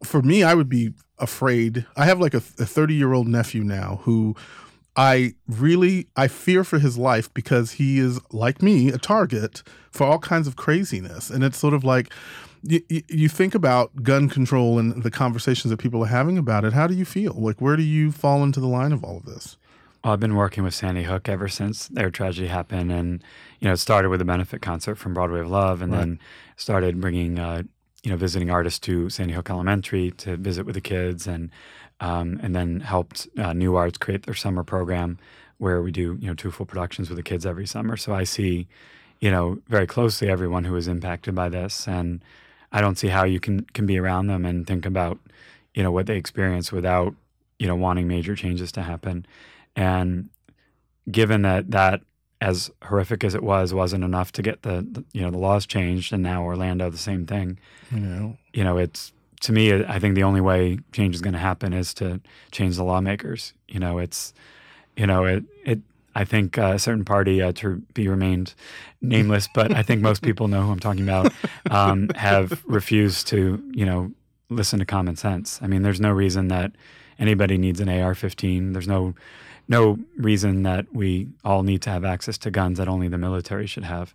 for 0.03 0.23
me, 0.23 0.43
I 0.43 0.55
would 0.55 0.69
be 0.69 0.93
afraid. 1.19 1.85
I 1.97 2.07
have 2.07 2.21
like 2.21 2.33
a 2.35 2.41
30 2.41 2.95
year 2.95 3.13
old 3.13 3.29
nephew 3.29 3.63
now 3.63 4.01
who 4.05 4.35
I 4.97 5.35
really 5.47 6.09
I 6.17 6.27
fear 6.29 6.65
for 6.65 6.79
his 6.79 6.97
life 6.97 7.33
because 7.35 7.73
he 7.73 7.99
is 7.99 8.19
like 8.33 8.63
me 8.63 8.89
a 8.89 8.99
target 8.99 9.63
for 9.91 10.07
all 10.07 10.19
kinds 10.19 10.47
of 10.49 10.57
craziness, 10.57 11.29
and 11.31 11.45
it's 11.45 11.59
sort 11.59 11.75
of 11.75 11.85
like. 11.85 12.13
You, 12.63 12.83
you- 12.89 13.29
think 13.29 13.55
about 13.55 14.03
gun 14.03 14.29
control 14.29 14.79
and 14.79 15.03
the 15.03 15.11
conversations 15.11 15.71
that 15.71 15.79
people 15.79 16.03
are 16.05 16.09
having 16.09 16.37
about 16.37 16.65
it. 16.65 16.73
How 16.73 16.87
do 16.87 16.95
you 16.95 17.05
feel? 17.05 17.33
Like, 17.35 17.61
where 17.61 17.77
do 17.77 17.83
you 17.83 18.13
fall 18.13 18.43
into 18.43 18.61
the 18.61 18.67
line 18.67 18.93
of 18.93 19.03
all 19.03 19.17
of 19.17 19.25
this? 19.25 19.57
Well, 20.05 20.13
I've 20.13 20.21
been 20.21 20.35
working 20.37 20.65
with 20.65 20.75
Sandy 20.75 21.05
Hook 21.05 21.29
ever 21.29 21.49
since 21.49 21.89
their 21.89 22.11
tragedy 22.11 22.49
happened, 22.49 22.91
and 22.93 23.23
you 23.61 23.69
know, 23.69 23.73
it 23.75 23.79
started 23.79 24.09
with 24.11 24.21
a 24.21 24.25
benefit 24.25 24.63
concert 24.63 24.97
from 24.97 25.15
Broadway 25.15 25.41
of 25.41 25.49
Love, 25.51 25.83
and 25.83 25.93
Right. 25.93 25.99
then 26.01 26.21
started 26.57 27.01
bringing 27.01 27.39
uh, 27.39 27.63
you 28.03 28.11
know 28.11 28.17
visiting 28.17 28.51
artists 28.51 28.79
to 28.81 29.11
Sandy 29.11 29.35
Hook 29.35 29.51
Elementary 29.51 30.11
to 30.13 30.37
visit 30.37 30.65
with 30.67 30.75
the 30.75 30.81
kids, 30.81 31.27
and 31.27 31.51
um, 32.01 32.41
and 32.43 32.55
then 32.55 32.81
helped 32.81 33.29
uh, 33.39 33.53
New 33.53 33.77
Arts 33.77 33.99
create 33.99 34.25
their 34.25 34.35
summer 34.35 34.65
program 34.65 35.19
where 35.59 35.83
we 35.83 35.93
do 35.93 36.17
you 36.21 36.27
know 36.29 36.35
two 36.35 36.51
full 36.51 36.65
productions 36.67 37.11
with 37.11 37.17
the 37.17 37.23
kids 37.23 37.45
every 37.45 37.67
summer. 37.67 37.97
So 37.99 38.15
I 38.15 38.25
see, 38.25 38.69
you 39.21 39.31
know, 39.31 39.59
very 39.69 39.87
closely 39.87 40.31
everyone 40.31 40.65
who 40.65 40.77
is 40.77 40.89
impacted 40.89 41.35
by 41.35 41.51
this, 41.51 41.87
and 41.87 42.23
I 42.73 42.81
don't 42.81 42.97
see 42.97 43.09
how 43.09 43.25
you 43.25 43.41
can 43.41 43.65
can 43.73 43.87
be 43.87 43.99
around 43.99 44.29
them 44.29 44.45
and 44.45 44.67
think 44.67 44.87
about 44.87 45.19
you 45.75 45.83
know 45.83 45.93
what 45.93 46.07
they 46.07 46.17
experience 46.17 46.73
without 46.73 47.15
you 47.59 47.67
know 47.67 47.77
wanting 47.77 48.09
major 48.09 48.35
changes 48.35 48.73
to 48.73 48.83
happen. 48.83 49.27
And 49.77 50.31
given 51.11 51.43
that 51.43 51.71
that 51.71 52.03
as 52.41 52.71
horrific 52.85 53.23
as 53.23 53.35
it 53.35 53.43
was 53.43 53.75
wasn't 53.75 54.03
enough 54.03 54.33
to 54.33 54.43
get 54.43 54.63
the, 54.63 54.87
the 54.91 55.05
you 55.13 55.21
know 55.21 55.31
the 55.31 55.39
laws 55.39 55.67
changed, 55.67 56.13
and 56.13 56.23
now 56.23 56.43
Orlando 56.43 56.91
the 56.91 56.99
same 56.99 57.27
thing. 57.27 57.59
You 57.91 58.01
know, 58.01 58.39
You 58.53 58.65
know, 58.65 58.79
it's 58.79 59.13
to 59.43 59.53
me, 59.53 59.73
I 59.73 59.99
think 59.99 60.15
the 60.15 60.23
only 60.23 60.41
way 60.41 60.79
change 60.93 61.15
is 61.15 61.21
going 61.21 61.33
to 61.33 61.39
happen 61.39 61.73
is 61.73 61.95
to 61.95 62.21
change 62.51 62.77
the 62.77 62.85
lawmakers. 62.85 63.53
You 63.69 63.81
know, 63.81 63.99
it's 63.99 64.33
you 64.97 65.07
know 65.07 65.25
it 65.25 65.45
it. 65.65 65.81
I 66.15 66.25
think 66.25 66.59
uh, 66.59 66.73
a 66.75 66.79
certain 66.79 67.05
party, 67.05 67.41
uh, 67.41 67.53
to 67.53 67.77
be 67.95 68.09
remained 68.09 68.55
nameless, 69.01 69.49
but 69.55 69.75
I 69.75 69.83
think 69.83 70.03
most 70.03 70.23
people 70.23 70.49
know 70.49 70.63
who 70.63 70.73
I'm 70.73 70.81
talking 70.81 71.03
about, 71.03 71.33
um, 71.71 72.09
have 72.17 72.63
refused 72.67 73.29
to, 73.29 73.63
you 73.73 73.87
know, 73.87 74.13
listen 74.49 74.79
to 74.81 74.85
common 74.85 75.17
sense. 75.17 75.61
I 75.63 75.67
mean, 75.67 75.83
there's 75.83 76.01
no 76.01 76.11
reason 76.11 76.49
that 76.49 76.73
anybody 77.19 77.57
needs 77.59 77.81
an 77.81 77.89
AR-15. 77.89 78.73
There's 78.73 78.89
no 78.89 79.15
no 79.69 80.01
reason 80.17 80.65
that 80.65 80.93
we 80.93 81.29
all 81.45 81.63
need 81.63 81.81
to 81.83 81.91
have 81.91 82.05
access 82.05 82.37
to 82.39 82.51
guns 82.51 82.79
that 82.79 82.89
only 82.89 83.07
the 83.07 83.19
military 83.19 83.69
should 83.69 83.85
have. 83.85 84.13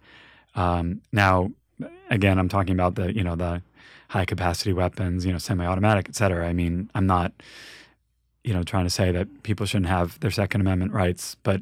Um, 0.54 1.02
now, 1.14 1.52
again, 2.10 2.38
I'm 2.38 2.50
talking 2.50 2.74
about 2.74 2.96
the 2.96 3.16
you 3.16 3.24
know 3.24 3.36
the 3.36 3.62
high 4.10 4.26
capacity 4.26 4.74
weapons, 4.74 5.26
you 5.26 5.32
know, 5.32 5.38
semi-automatic, 5.38 6.08
et 6.10 6.16
cetera. 6.16 6.48
I 6.48 6.54
mean, 6.54 6.90
I'm 6.94 7.08
not 7.08 7.32
you 8.46 8.54
know 8.54 8.64
trying 8.64 8.86
to 8.86 8.90
say 8.90 9.12
that 9.12 9.44
people 9.44 9.66
shouldn't 9.66 9.90
have 9.90 10.20
their 10.20 10.32
Second 10.32 10.62
Amendment 10.62 10.94
rights, 10.94 11.36
but 11.44 11.62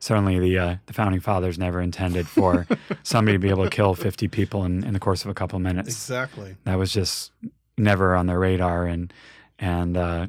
certainly 0.00 0.38
the 0.38 0.58
uh, 0.58 0.76
the 0.86 0.92
founding 0.92 1.20
fathers 1.20 1.58
never 1.58 1.80
intended 1.80 2.26
for 2.26 2.66
somebody 3.04 3.36
to 3.36 3.38
be 3.38 3.50
able 3.50 3.64
to 3.64 3.70
kill 3.70 3.94
50 3.94 4.28
people 4.28 4.64
in, 4.64 4.84
in 4.84 4.92
the 4.92 5.00
course 5.00 5.24
of 5.24 5.30
a 5.30 5.34
couple 5.34 5.56
of 5.56 5.62
minutes. 5.62 5.88
exactly. 5.88 6.56
That 6.64 6.76
was 6.76 6.92
just 6.92 7.30
never 7.78 8.14
on 8.14 8.26
their 8.26 8.38
radar, 8.38 8.86
and 8.86 9.12
and 9.60 9.96
uh, 9.96 10.26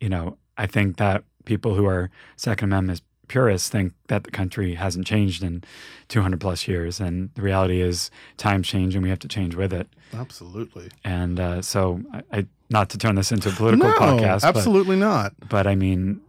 you 0.00 0.08
know 0.08 0.38
I 0.56 0.66
think 0.66 0.96
that 0.96 1.24
people 1.44 1.74
who 1.74 1.84
are 1.86 2.10
Second 2.36 2.72
Amendment 2.72 3.02
purists 3.28 3.68
think 3.68 3.92
that 4.08 4.24
the 4.24 4.30
country 4.30 4.74
hasn't 4.74 5.06
changed 5.06 5.42
in 5.42 5.62
200 6.08 6.40
plus 6.40 6.68
years, 6.68 7.00
and 7.00 7.30
the 7.34 7.42
reality 7.42 7.80
is 7.80 8.10
times 8.36 8.66
change, 8.66 8.94
and 8.94 9.02
we 9.02 9.10
have 9.10 9.18
to 9.20 9.28
change 9.28 9.54
with 9.54 9.72
it. 9.72 9.88
Absolutely. 10.12 10.90
And 11.04 11.40
uh, 11.40 11.62
so, 11.62 12.00
I, 12.12 12.22
I 12.32 12.46
not 12.70 12.90
to 12.90 12.98
turn 12.98 13.14
this 13.14 13.30
into 13.32 13.48
a 13.48 13.52
political 13.52 13.88
no, 13.88 13.94
podcast, 13.94 14.42
but- 14.42 14.56
absolutely 14.56 14.96
not. 14.96 15.32
but 15.48 15.66
I 15.66 15.74
mean, 15.74 16.20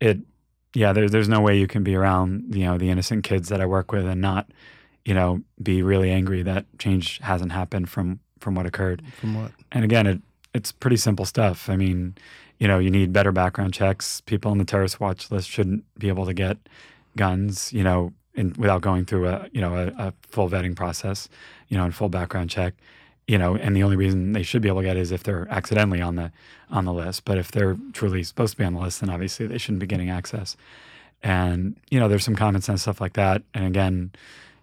it. 0.00 0.18
Yeah, 0.76 0.92
there's 0.92 1.12
there's 1.12 1.28
no 1.28 1.40
way 1.40 1.56
you 1.56 1.68
can 1.68 1.84
be 1.84 1.94
around 1.94 2.52
you 2.52 2.64
know 2.64 2.78
the 2.78 2.90
innocent 2.90 3.22
kids 3.22 3.48
that 3.48 3.60
I 3.60 3.66
work 3.66 3.92
with 3.92 4.04
and 4.06 4.20
not, 4.20 4.50
you 5.04 5.14
know, 5.14 5.42
be 5.62 5.82
really 5.82 6.10
angry 6.10 6.42
that 6.42 6.66
change 6.80 7.20
hasn't 7.20 7.52
happened 7.52 7.88
from 7.88 8.18
from 8.40 8.56
what 8.56 8.66
occurred. 8.66 9.02
From 9.20 9.40
what? 9.40 9.52
And 9.70 9.84
again, 9.84 10.06
it 10.08 10.20
it's 10.52 10.72
pretty 10.72 10.96
simple 10.96 11.24
stuff. 11.24 11.68
I 11.68 11.76
mean, 11.76 12.16
you 12.58 12.68
know, 12.68 12.78
you 12.78 12.90
need 12.90 13.12
better 13.12 13.32
background 13.32 13.74
checks. 13.74 14.20
People 14.22 14.50
on 14.50 14.58
the 14.58 14.64
terrorist 14.64 15.00
watch 15.00 15.30
list 15.30 15.48
shouldn't 15.48 15.84
be 15.98 16.08
able 16.08 16.26
to 16.26 16.34
get 16.34 16.56
guns, 17.16 17.72
you 17.72 17.82
know, 17.82 18.12
in, 18.34 18.54
without 18.58 18.80
going 18.80 19.04
through 19.04 19.28
a 19.28 19.48
you 19.52 19.60
know 19.60 19.74
a, 19.74 20.06
a 20.06 20.12
full 20.28 20.48
vetting 20.48 20.74
process, 20.74 21.28
you 21.68 21.76
know, 21.76 21.84
and 21.84 21.94
full 21.94 22.08
background 22.08 22.50
check. 22.50 22.74
You 23.26 23.38
know, 23.38 23.56
and 23.56 23.74
the 23.74 23.82
only 23.82 23.96
reason 23.96 24.32
they 24.32 24.42
should 24.42 24.60
be 24.60 24.68
able 24.68 24.82
to 24.82 24.86
get 24.86 24.98
is 24.98 25.10
if 25.10 25.22
they're 25.22 25.48
accidentally 25.50 26.02
on 26.02 26.16
the 26.16 26.30
on 26.70 26.84
the 26.84 26.92
list. 26.92 27.24
But 27.24 27.38
if 27.38 27.50
they're 27.50 27.76
truly 27.92 28.22
supposed 28.22 28.52
to 28.52 28.58
be 28.58 28.64
on 28.64 28.74
the 28.74 28.80
list, 28.80 29.00
then 29.00 29.08
obviously 29.08 29.46
they 29.46 29.58
shouldn't 29.58 29.80
be 29.80 29.86
getting 29.86 30.10
access. 30.10 30.56
And 31.22 31.76
you 31.90 31.98
know, 31.98 32.08
there's 32.08 32.24
some 32.24 32.36
common 32.36 32.60
sense 32.60 32.82
stuff 32.82 33.00
like 33.00 33.14
that. 33.14 33.42
And 33.54 33.64
again, 33.64 34.12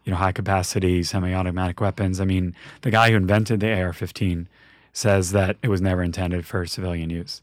you 0.03 0.11
know, 0.11 0.17
high 0.17 0.31
capacity 0.31 1.03
semi-automatic 1.03 1.79
weapons. 1.81 2.19
I 2.19 2.25
mean, 2.25 2.55
the 2.81 2.91
guy 2.91 3.11
who 3.11 3.17
invented 3.17 3.59
the 3.59 3.71
AR-15 3.71 4.47
says 4.93 5.31
that 5.31 5.57
it 5.61 5.69
was 5.69 5.81
never 5.81 6.03
intended 6.03 6.45
for 6.45 6.65
civilian 6.65 7.09
use, 7.09 7.41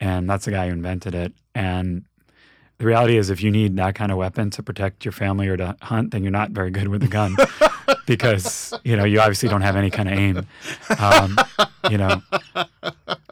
and 0.00 0.28
that's 0.28 0.44
the 0.44 0.50
guy 0.50 0.66
who 0.66 0.72
invented 0.72 1.14
it. 1.14 1.32
And 1.54 2.04
the 2.78 2.84
reality 2.84 3.16
is, 3.16 3.30
if 3.30 3.42
you 3.42 3.50
need 3.50 3.76
that 3.76 3.94
kind 3.94 4.12
of 4.12 4.18
weapon 4.18 4.50
to 4.50 4.62
protect 4.62 5.04
your 5.04 5.12
family 5.12 5.48
or 5.48 5.56
to 5.56 5.76
hunt, 5.82 6.10
then 6.10 6.22
you're 6.22 6.30
not 6.30 6.50
very 6.50 6.70
good 6.70 6.88
with 6.88 7.02
a 7.02 7.08
gun 7.08 7.34
because 8.06 8.74
you 8.84 8.96
know 8.96 9.04
you 9.04 9.20
obviously 9.20 9.48
don't 9.48 9.62
have 9.62 9.76
any 9.76 9.90
kind 9.90 10.08
of 10.08 10.18
aim. 10.18 10.46
Um, 10.98 11.38
you 11.90 11.96
know, 11.96 12.22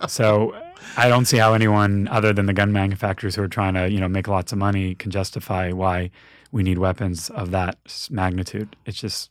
so 0.09 0.57
I 0.97 1.09
don't 1.09 1.27
see 1.27 1.37
how 1.37 1.53
anyone 1.53 2.09
other 2.09 2.33
than 2.33 2.47
the 2.47 2.55
gun 2.55 2.73
manufacturers 2.73 3.35
who 3.35 3.43
are 3.43 3.49
trying 3.49 3.75
to 3.75 3.91
you 3.91 4.01
know 4.01 4.09
make 4.09 4.29
lots 4.29 4.53
of 4.53 4.59
money 4.59 4.95
can 4.95 5.11
justify 5.11 5.73
why 5.73 6.11
we 6.51 6.63
need 6.63 6.79
weapons 6.79 7.29
of 7.31 7.51
that 7.51 7.79
magnitude. 8.11 8.77
It's 8.87 9.01
just. 9.01 9.31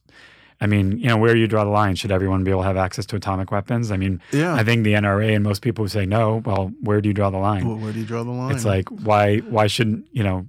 I 0.63 0.67
mean, 0.67 0.97
you 0.97 1.07
know, 1.07 1.17
where 1.17 1.35
you 1.35 1.45
draw 1.45 1.65
the 1.65 1.69
line? 1.69 1.95
Should 1.95 2.11
everyone 2.11 2.43
be 2.45 2.51
able 2.51 2.61
to 2.61 2.67
have 2.67 2.77
access 2.77 3.05
to 3.07 3.17
atomic 3.17 3.51
weapons? 3.51 3.91
I 3.91 3.97
mean, 3.97 4.21
Yeah. 4.31 4.55
I 4.55 4.63
think 4.63 4.83
the 4.85 4.93
NRA 4.93 5.35
and 5.35 5.43
most 5.43 5.61
people 5.61 5.83
who 5.83 5.89
say 5.89 6.05
no, 6.05 6.41
well, 6.45 6.71
where 6.81 7.01
do 7.01 7.09
you 7.09 7.13
draw 7.13 7.29
the 7.29 7.37
line? 7.37 7.67
Well, 7.67 7.77
where 7.77 7.91
do 7.91 7.99
you 7.99 8.05
draw 8.05 8.23
the 8.23 8.31
line? 8.31 8.55
It's 8.55 8.63
like 8.65 8.87
why 8.89 9.39
why 9.39 9.67
shouldn't 9.67 10.07
you 10.11 10.23
know 10.23 10.47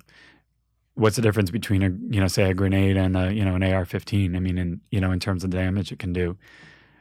what's 0.95 1.17
the 1.17 1.23
difference 1.23 1.51
between 1.51 1.83
a 1.83 1.91
you 2.15 2.21
know 2.21 2.29
say 2.29 2.49
a 2.49 2.55
grenade 2.55 2.97
and 2.97 3.17
a 3.17 3.35
you 3.35 3.45
know 3.45 3.57
an 3.57 3.63
AR-15? 3.65 4.37
I 4.37 4.39
mean, 4.39 4.57
in 4.57 4.81
you 4.91 5.01
know 5.01 5.11
in 5.11 5.19
terms 5.19 5.43
of 5.43 5.51
damage 5.51 5.91
it 5.91 5.99
can 5.99 6.13
do. 6.13 6.37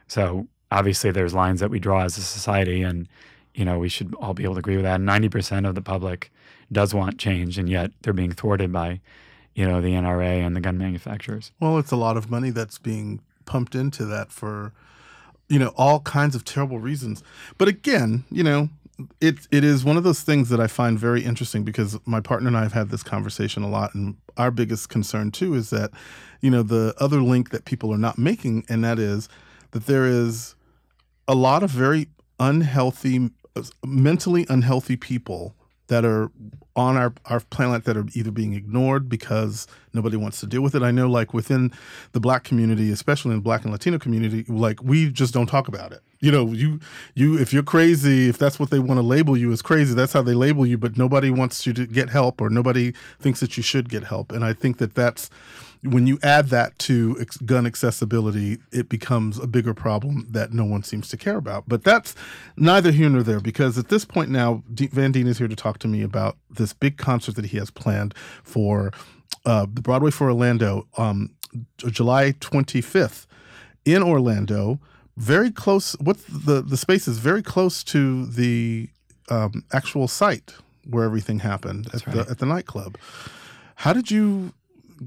So 0.08 0.48
obviously 0.72 1.12
there's 1.12 1.34
lines 1.34 1.60
that 1.60 1.70
we 1.70 1.78
draw 1.78 2.02
as 2.02 2.18
a 2.18 2.22
society, 2.22 2.82
and 2.82 3.08
you 3.54 3.64
know 3.64 3.78
we 3.78 3.88
should 3.88 4.12
all 4.16 4.34
be 4.34 4.42
able 4.42 4.54
to 4.54 4.58
agree 4.58 4.76
with 4.76 4.84
that. 4.84 5.00
Ninety 5.00 5.28
percent 5.28 5.66
of 5.66 5.76
the 5.76 5.82
public 5.82 6.32
does 6.72 6.92
want 6.92 7.18
change, 7.18 7.58
and 7.58 7.68
yet 7.68 7.92
they're 8.02 8.12
being 8.12 8.32
thwarted 8.32 8.72
by 8.72 9.00
you 9.54 9.66
know 9.66 9.80
the 9.80 9.92
NRA 9.92 10.44
and 10.44 10.54
the 10.56 10.60
gun 10.60 10.78
manufacturers. 10.78 11.52
Well, 11.60 11.78
it's 11.78 11.92
a 11.92 11.96
lot 11.96 12.16
of 12.16 12.30
money 12.30 12.50
that's 12.50 12.78
being 12.78 13.20
pumped 13.44 13.74
into 13.74 14.04
that 14.06 14.32
for, 14.32 14.72
you 15.48 15.58
know, 15.58 15.72
all 15.76 16.00
kinds 16.00 16.34
of 16.34 16.44
terrible 16.44 16.78
reasons. 16.78 17.22
But 17.58 17.68
again, 17.68 18.24
you 18.30 18.42
know, 18.42 18.68
it 19.20 19.46
it 19.50 19.64
is 19.64 19.84
one 19.84 19.96
of 19.96 20.04
those 20.04 20.22
things 20.22 20.48
that 20.48 20.60
I 20.60 20.66
find 20.66 20.98
very 20.98 21.22
interesting 21.22 21.64
because 21.64 21.98
my 22.06 22.20
partner 22.20 22.48
and 22.48 22.56
I 22.56 22.62
have 22.62 22.72
had 22.72 22.90
this 22.90 23.02
conversation 23.02 23.62
a 23.62 23.68
lot, 23.68 23.94
and 23.94 24.16
our 24.36 24.50
biggest 24.50 24.88
concern 24.88 25.30
too 25.30 25.54
is 25.54 25.70
that, 25.70 25.90
you 26.40 26.50
know, 26.50 26.62
the 26.62 26.94
other 26.98 27.20
link 27.22 27.50
that 27.50 27.64
people 27.64 27.92
are 27.92 27.98
not 27.98 28.18
making, 28.18 28.64
and 28.68 28.84
that 28.84 28.98
is 28.98 29.28
that 29.70 29.86
there 29.86 30.06
is 30.06 30.54
a 31.26 31.34
lot 31.34 31.62
of 31.62 31.70
very 31.70 32.08
unhealthy, 32.38 33.30
mentally 33.84 34.46
unhealthy 34.48 34.96
people 34.96 35.54
that 35.88 36.04
are 36.04 36.30
on 36.76 36.96
our, 36.96 37.12
our 37.26 37.40
planet 37.40 37.84
that 37.84 37.96
are 37.96 38.06
either 38.14 38.30
being 38.30 38.54
ignored 38.54 39.08
because 39.08 39.66
nobody 39.92 40.16
wants 40.16 40.40
to 40.40 40.46
deal 40.46 40.62
with 40.62 40.74
it. 40.74 40.82
I 40.82 40.90
know, 40.90 41.08
like 41.08 41.32
within 41.32 41.72
the 42.12 42.20
black 42.20 42.44
community, 42.44 42.90
especially 42.90 43.30
in 43.30 43.38
the 43.38 43.42
black 43.42 43.62
and 43.62 43.72
Latino 43.72 43.98
community, 43.98 44.44
like 44.48 44.82
we 44.82 45.10
just 45.10 45.32
don't 45.32 45.46
talk 45.46 45.68
about 45.68 45.92
it. 45.92 46.02
You 46.20 46.32
know, 46.32 46.46
you 46.52 46.80
you 47.14 47.38
if 47.38 47.52
you're 47.52 47.62
crazy, 47.62 48.28
if 48.28 48.38
that's 48.38 48.58
what 48.58 48.70
they 48.70 48.78
want 48.78 48.98
to 48.98 49.02
label 49.02 49.36
you 49.36 49.52
as 49.52 49.62
crazy, 49.62 49.94
that's 49.94 50.12
how 50.12 50.22
they 50.22 50.34
label 50.34 50.66
you. 50.66 50.78
But 50.78 50.96
nobody 50.96 51.30
wants 51.30 51.66
you 51.66 51.72
to 51.74 51.86
get 51.86 52.10
help, 52.10 52.40
or 52.40 52.50
nobody 52.50 52.92
thinks 53.20 53.40
that 53.40 53.56
you 53.56 53.62
should 53.62 53.88
get 53.88 54.04
help. 54.04 54.32
And 54.32 54.44
I 54.44 54.52
think 54.52 54.78
that 54.78 54.94
that's 54.94 55.28
when 55.84 56.06
you 56.06 56.18
add 56.22 56.48
that 56.48 56.78
to 56.80 57.16
ex- 57.20 57.36
gun 57.36 57.66
accessibility, 57.66 58.58
it 58.72 58.88
becomes 58.88 59.38
a 59.38 59.46
bigger 59.46 59.74
problem 59.74 60.26
that 60.30 60.52
no 60.52 60.64
one 60.64 60.82
seems 60.82 61.08
to 61.08 61.16
care 61.16 61.36
about. 61.36 61.64
But 61.68 61.84
that's 61.84 62.14
neither 62.56 62.90
here 62.90 63.10
nor 63.10 63.22
there 63.22 63.40
because 63.40 63.76
at 63.76 63.88
this 63.88 64.04
point 64.04 64.30
now, 64.30 64.62
D- 64.72 64.86
Van 64.86 65.12
Dean 65.12 65.26
is 65.26 65.38
here 65.38 65.48
to 65.48 65.56
talk 65.56 65.78
to 65.80 65.88
me 65.88 66.02
about 66.02 66.36
this 66.50 66.72
big 66.72 66.96
concert 66.96 67.36
that 67.36 67.46
he 67.46 67.58
has 67.58 67.70
planned 67.70 68.14
for 68.42 68.92
uh, 69.44 69.66
the 69.70 69.82
Broadway 69.82 70.10
for 70.10 70.28
Orlando, 70.28 70.86
um, 70.96 71.34
July 71.76 72.32
25th 72.32 73.26
in 73.84 74.02
Orlando. 74.02 74.80
Very 75.16 75.50
close. 75.50 75.94
What 76.00 76.16
the 76.28 76.62
the 76.62 76.76
space 76.76 77.06
is 77.06 77.18
very 77.18 77.42
close 77.42 77.84
to 77.84 78.26
the 78.26 78.88
um, 79.28 79.64
actual 79.72 80.08
site 80.08 80.54
where 80.88 81.04
everything 81.04 81.38
happened 81.40 81.88
at 81.94 82.04
the 82.04 82.20
at 82.30 82.38
the 82.38 82.46
nightclub. 82.46 82.98
How 83.76 83.92
did 83.92 84.10
you 84.10 84.54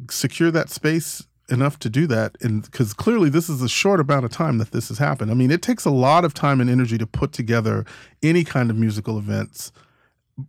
secure 0.10 0.52
that 0.52 0.70
space 0.70 1.26
enough 1.50 1.80
to 1.80 1.90
do 1.90 2.08
that 2.08 2.36
and 2.42 2.64
because 2.64 2.94
clearly 2.94 3.30
this 3.30 3.48
is 3.48 3.62
a 3.62 3.70
short 3.70 4.02
amount 4.02 4.26
of 4.26 4.32
time 4.32 4.58
that 4.58 4.72
this 4.72 4.90
has 4.90 4.98
happened 4.98 5.32
i 5.32 5.34
mean 5.34 5.50
it 5.50 5.62
takes 5.62 5.86
a 5.86 5.90
lot 5.90 6.26
of 6.26 6.34
time 6.34 6.60
and 6.60 6.70
energy 6.70 6.98
to 6.98 7.08
put 7.08 7.32
together 7.32 7.86
any 8.22 8.44
kind 8.44 8.70
of 8.70 8.76
musical 8.76 9.18
events 9.18 9.72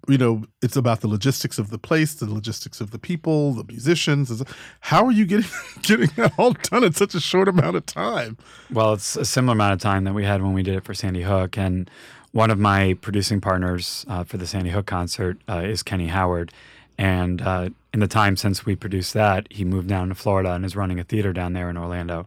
you 0.09 0.19
know 0.19 0.43
it's 0.61 0.77
about 0.77 1.01
the 1.01 1.07
logistics 1.07 1.57
of 1.57 1.71
the 1.71 1.79
place 1.79 2.15
the 2.15 2.27
logistics 2.29 2.81
of 2.81 2.91
the 2.91 2.99
people 2.99 3.53
the 3.53 3.65
musicians 3.69 4.43
how 4.81 5.05
are 5.05 5.13
you 5.13 5.25
getting 5.25 5.49
getting 5.83 6.11
that 6.17 6.33
all 6.37 6.53
done 6.53 6.83
in 6.83 6.93
such 6.93 7.15
a 7.15 7.21
short 7.21 7.47
amount 7.47 7.77
of 7.77 7.87
time 7.87 8.37
Well, 8.71 8.93
it's 8.95 9.17
a 9.17 9.25
similar 9.25 9.53
amount 9.55 9.73
of 9.75 9.81
time 9.81 10.05
that 10.05 10.15
we 10.15 10.25
had 10.25 10.43
when 10.43 10.53
we 10.53 10.63
did 10.63 10.75
it 10.77 10.85
for 10.85 10.93
Sandy 10.93 11.23
Hook. 11.23 11.57
And 11.57 11.91
one 12.33 12.51
of 12.51 12.59
my 12.59 12.95
producing 13.01 13.41
partners 13.41 14.05
uh, 14.09 14.25
for 14.25 14.37
the 14.37 14.47
Sandy 14.47 14.71
Hook 14.71 14.87
concert 14.87 15.39
uh, 15.49 15.63
is 15.65 15.83
Kenny 15.83 16.09
Howard. 16.09 16.53
And 16.99 17.41
uh, 17.41 17.71
in 17.99 18.01
the 18.01 18.07
time 18.07 18.37
since 18.37 18.65
we 18.65 18.77
produced 18.77 19.13
that, 19.15 19.49
he 19.51 19.65
moved 19.65 19.89
down 19.89 20.09
to 20.09 20.15
Florida 20.15 20.53
and 20.53 20.65
is 20.65 20.77
running 20.77 21.01
a 21.01 21.03
theater 21.03 21.33
down 21.33 21.53
there 21.53 21.69
in 21.69 21.77
Orlando. 21.77 22.27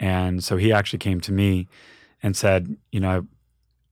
And 0.00 0.42
so 0.42 0.56
he 0.56 0.72
actually 0.72 1.00
came 1.00 1.20
to 1.20 1.32
me 1.32 1.68
and 2.22 2.34
said, 2.34 2.78
you 2.92 3.00
know, 3.00 3.26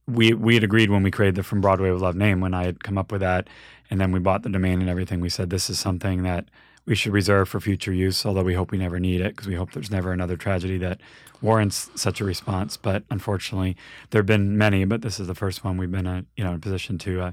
we 0.09 0.33
we 0.33 0.55
had 0.55 0.65
agreed 0.65 0.89
when 0.89 1.03
we 1.03 1.11
created 1.11 1.35
the 1.35 1.43
From 1.43 1.61
Broadway 1.61 1.91
with 1.91 2.01
Love 2.01 2.17
name 2.17 2.41
when 2.41 2.55
I 2.55 2.65
had 2.65 2.83
come 2.83 2.97
up 2.97 3.13
with 3.13 3.21
that, 3.21 3.49
and 3.91 4.01
then 4.01 4.13
we 4.13 4.19
bought 4.19 4.45
the 4.45 4.49
domain 4.49 4.81
and 4.81 4.89
everything. 4.89 5.21
We 5.21 5.29
said 5.29 5.51
this 5.51 5.69
is 5.69 5.79
something 5.79 6.23
that 6.23 6.47
we 6.87 6.95
should 6.95 7.13
reserve 7.13 7.51
for 7.51 7.61
future 7.61 7.93
use, 7.93 8.25
although 8.25 8.43
we 8.43 8.55
hope 8.55 8.71
we 8.71 8.79
never 8.79 8.99
need 8.99 9.21
it 9.21 9.37
because 9.37 9.47
we 9.47 9.57
hope 9.57 9.73
there's 9.73 9.91
never 9.91 10.11
another 10.11 10.39
tragedy 10.39 10.79
that 10.79 11.03
warrants 11.43 11.91
such 11.97 12.23
a 12.23 12.25
response. 12.25 12.79
But 12.79 13.05
unfortunately, 13.11 13.77
there 14.09 14.21
have 14.21 14.27
been 14.27 14.57
many, 14.57 14.87
but 14.87 15.03
this 15.03 15.21
is 15.21 15.27
the 15.27 15.35
first 15.35 15.65
one 15.65 15.77
we've 15.77 15.93
been 15.93 16.07
uh, 16.07 16.23
you 16.35 16.45
know 16.45 16.51
in 16.51 16.57
a 16.57 16.61
position 16.61 16.97
to 16.99 17.21
uh, 17.21 17.33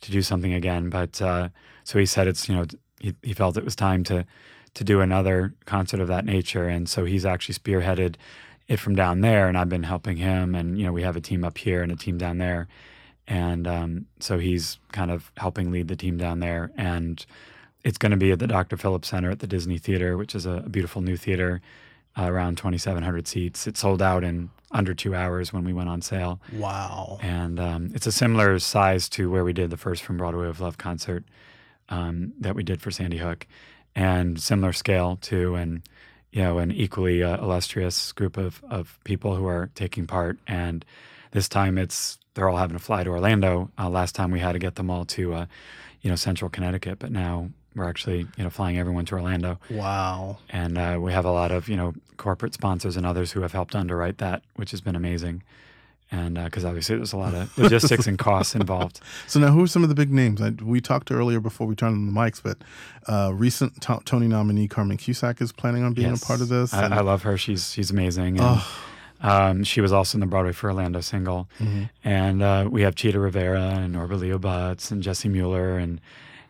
to 0.00 0.10
do 0.10 0.22
something 0.22 0.52
again. 0.52 0.90
But 0.90 1.22
uh, 1.22 1.50
so 1.84 2.00
he 2.00 2.06
said 2.06 2.26
it's 2.26 2.48
you 2.48 2.56
know 2.56 2.66
he, 3.00 3.14
he 3.22 3.32
felt 3.32 3.56
it 3.56 3.64
was 3.64 3.76
time 3.76 4.04
to 4.04 4.26
to 4.74 4.84
do 4.84 5.00
another 5.00 5.54
concert 5.64 6.00
of 6.00 6.08
that 6.08 6.24
nature, 6.24 6.68
and 6.68 6.88
so 6.88 7.04
he's 7.04 7.24
actually 7.24 7.54
spearheaded 7.54 8.16
it 8.68 8.78
from 8.78 8.94
down 8.94 9.22
there, 9.22 9.48
and 9.48 9.56
I've 9.56 9.70
been 9.70 9.84
helping 9.84 10.18
him. 10.18 10.54
And 10.54 10.78
you 10.78 10.84
know 10.84 10.92
we 10.92 11.02
have 11.02 11.16
a 11.16 11.20
team 11.20 11.44
up 11.44 11.58
here 11.58 11.82
and 11.82 11.90
a 11.90 11.96
team 11.96 12.18
down 12.18 12.38
there, 12.38 12.68
and 13.26 13.66
um, 13.66 14.06
so 14.20 14.38
he's 14.38 14.78
kind 14.92 15.10
of 15.10 15.32
helping 15.36 15.70
lead 15.70 15.88
the 15.88 15.96
team 15.96 16.16
down 16.16 16.40
there 16.40 16.70
and 16.76 17.24
it's 17.86 17.98
going 17.98 18.10
to 18.10 18.16
be 18.16 18.32
at 18.32 18.40
the 18.40 18.48
Dr. 18.48 18.76
Phillips 18.76 19.06
Center 19.06 19.30
at 19.30 19.38
the 19.38 19.46
Disney 19.46 19.78
Theater, 19.78 20.16
which 20.16 20.34
is 20.34 20.44
a, 20.44 20.62
beautiful 20.62 21.02
new 21.02 21.16
theater, 21.16 21.60
uh, 22.18 22.24
around 22.24 22.58
2,700 22.58 23.28
seats. 23.28 23.68
It 23.68 23.76
sold 23.76 24.02
out 24.02 24.24
in 24.24 24.50
under 24.72 24.92
two 24.92 25.14
hours 25.14 25.52
when 25.52 25.62
we 25.62 25.72
went 25.72 25.88
on 25.88 26.02
sale. 26.02 26.40
Wow. 26.52 27.18
And 27.22 27.60
um, 27.60 27.92
it's 27.94 28.08
a 28.08 28.10
similar 28.10 28.58
size 28.58 29.08
to 29.10 29.30
where 29.30 29.44
we 29.44 29.52
did 29.52 29.70
the 29.70 29.76
first 29.76 30.02
From 30.02 30.16
Broadway 30.16 30.48
with 30.48 30.58
Love 30.58 30.78
concert 30.78 31.22
um, 31.88 32.32
that 32.40 32.54
we 32.54 32.62
did 32.62 32.80
for 32.80 32.90
Sandy 32.90 33.18
Hook, 33.18 33.46
and 33.94 34.40
similar 34.40 34.72
scale 34.72 35.18
too, 35.20 35.54
and 35.54 35.82
you 36.32 36.42
know, 36.42 36.58
an 36.58 36.70
equally 36.70 37.22
uh, 37.22 37.42
illustrious 37.42 38.12
group 38.12 38.36
of, 38.36 38.62
of 38.68 38.98
people 39.04 39.36
who 39.36 39.46
are 39.46 39.70
taking 39.74 40.06
part. 40.06 40.38
And 40.46 40.84
this 41.30 41.48
time 41.48 41.78
it's 41.78 42.18
they're 42.34 42.48
all 42.48 42.58
having 42.58 42.76
to 42.76 42.82
fly 42.82 43.04
to 43.04 43.10
Orlando. 43.10 43.70
Uh, 43.78 43.88
last 43.88 44.14
time 44.14 44.30
we 44.30 44.40
had 44.40 44.52
to 44.52 44.58
get 44.58 44.74
them 44.74 44.90
all 44.90 45.06
to, 45.06 45.32
uh, 45.32 45.46
you 46.02 46.10
know, 46.10 46.16
Central 46.16 46.50
Connecticut, 46.50 46.98
but 46.98 47.10
now 47.10 47.48
we're 47.74 47.88
actually 47.88 48.26
you 48.36 48.44
know 48.44 48.50
flying 48.50 48.78
everyone 48.78 49.04
to 49.06 49.14
Orlando. 49.14 49.58
Wow. 49.70 50.38
And 50.50 50.76
uh, 50.76 50.98
we 51.00 51.12
have 51.12 51.24
a 51.24 51.30
lot 51.30 51.52
of 51.52 51.68
you 51.68 51.76
know 51.76 51.94
corporate 52.16 52.54
sponsors 52.54 52.96
and 52.96 53.06
others 53.06 53.32
who 53.32 53.42
have 53.42 53.52
helped 53.52 53.74
underwrite 53.74 54.18
that, 54.18 54.42
which 54.56 54.72
has 54.72 54.80
been 54.80 54.96
amazing. 54.96 55.42
And 56.12 56.34
because 56.44 56.64
uh, 56.64 56.68
obviously 56.68 56.96
there's 56.96 57.12
a 57.12 57.16
lot 57.16 57.34
of 57.34 57.56
logistics 57.58 58.06
and 58.06 58.16
costs 58.18 58.54
involved. 58.54 59.00
So 59.26 59.40
now, 59.40 59.48
who 59.48 59.64
are 59.64 59.66
some 59.66 59.82
of 59.82 59.88
the 59.88 59.94
big 59.96 60.12
names? 60.12 60.40
I, 60.40 60.50
we 60.50 60.80
talked 60.80 61.10
earlier 61.10 61.40
before 61.40 61.66
we 61.66 61.74
turned 61.74 61.94
on 61.94 62.06
the 62.06 62.12
mics, 62.12 62.40
but 62.42 62.58
uh, 63.08 63.32
recent 63.34 63.80
t- 63.82 63.92
Tony 64.04 64.28
nominee 64.28 64.68
Carmen 64.68 64.96
Cusack 64.98 65.40
is 65.40 65.50
planning 65.52 65.82
on 65.82 65.94
being 65.94 66.10
Yes. 66.10 66.22
a 66.22 66.26
part 66.26 66.40
of 66.40 66.48
this. 66.48 66.72
I, 66.72 66.84
and- 66.84 66.94
I 66.94 67.00
love 67.00 67.22
her. 67.22 67.36
She's 67.36 67.72
she's 67.72 67.90
amazing. 67.90 68.38
And, 68.40 68.60
um, 69.20 69.64
she 69.64 69.80
was 69.80 69.92
also 69.92 70.16
in 70.16 70.20
the 70.20 70.26
Broadway 70.26 70.52
for 70.52 70.68
Orlando 70.68 71.00
single, 71.00 71.48
and 72.04 72.42
uh, 72.42 72.68
we 72.70 72.82
have 72.82 72.94
Chita 72.94 73.18
Rivera 73.18 73.60
and 73.60 73.92
Norbert 73.94 74.18
Leo 74.18 74.38
Butz 74.38 74.90
and 74.92 75.02
Jessie 75.02 75.28
Mueller 75.30 75.76
and 75.78 76.00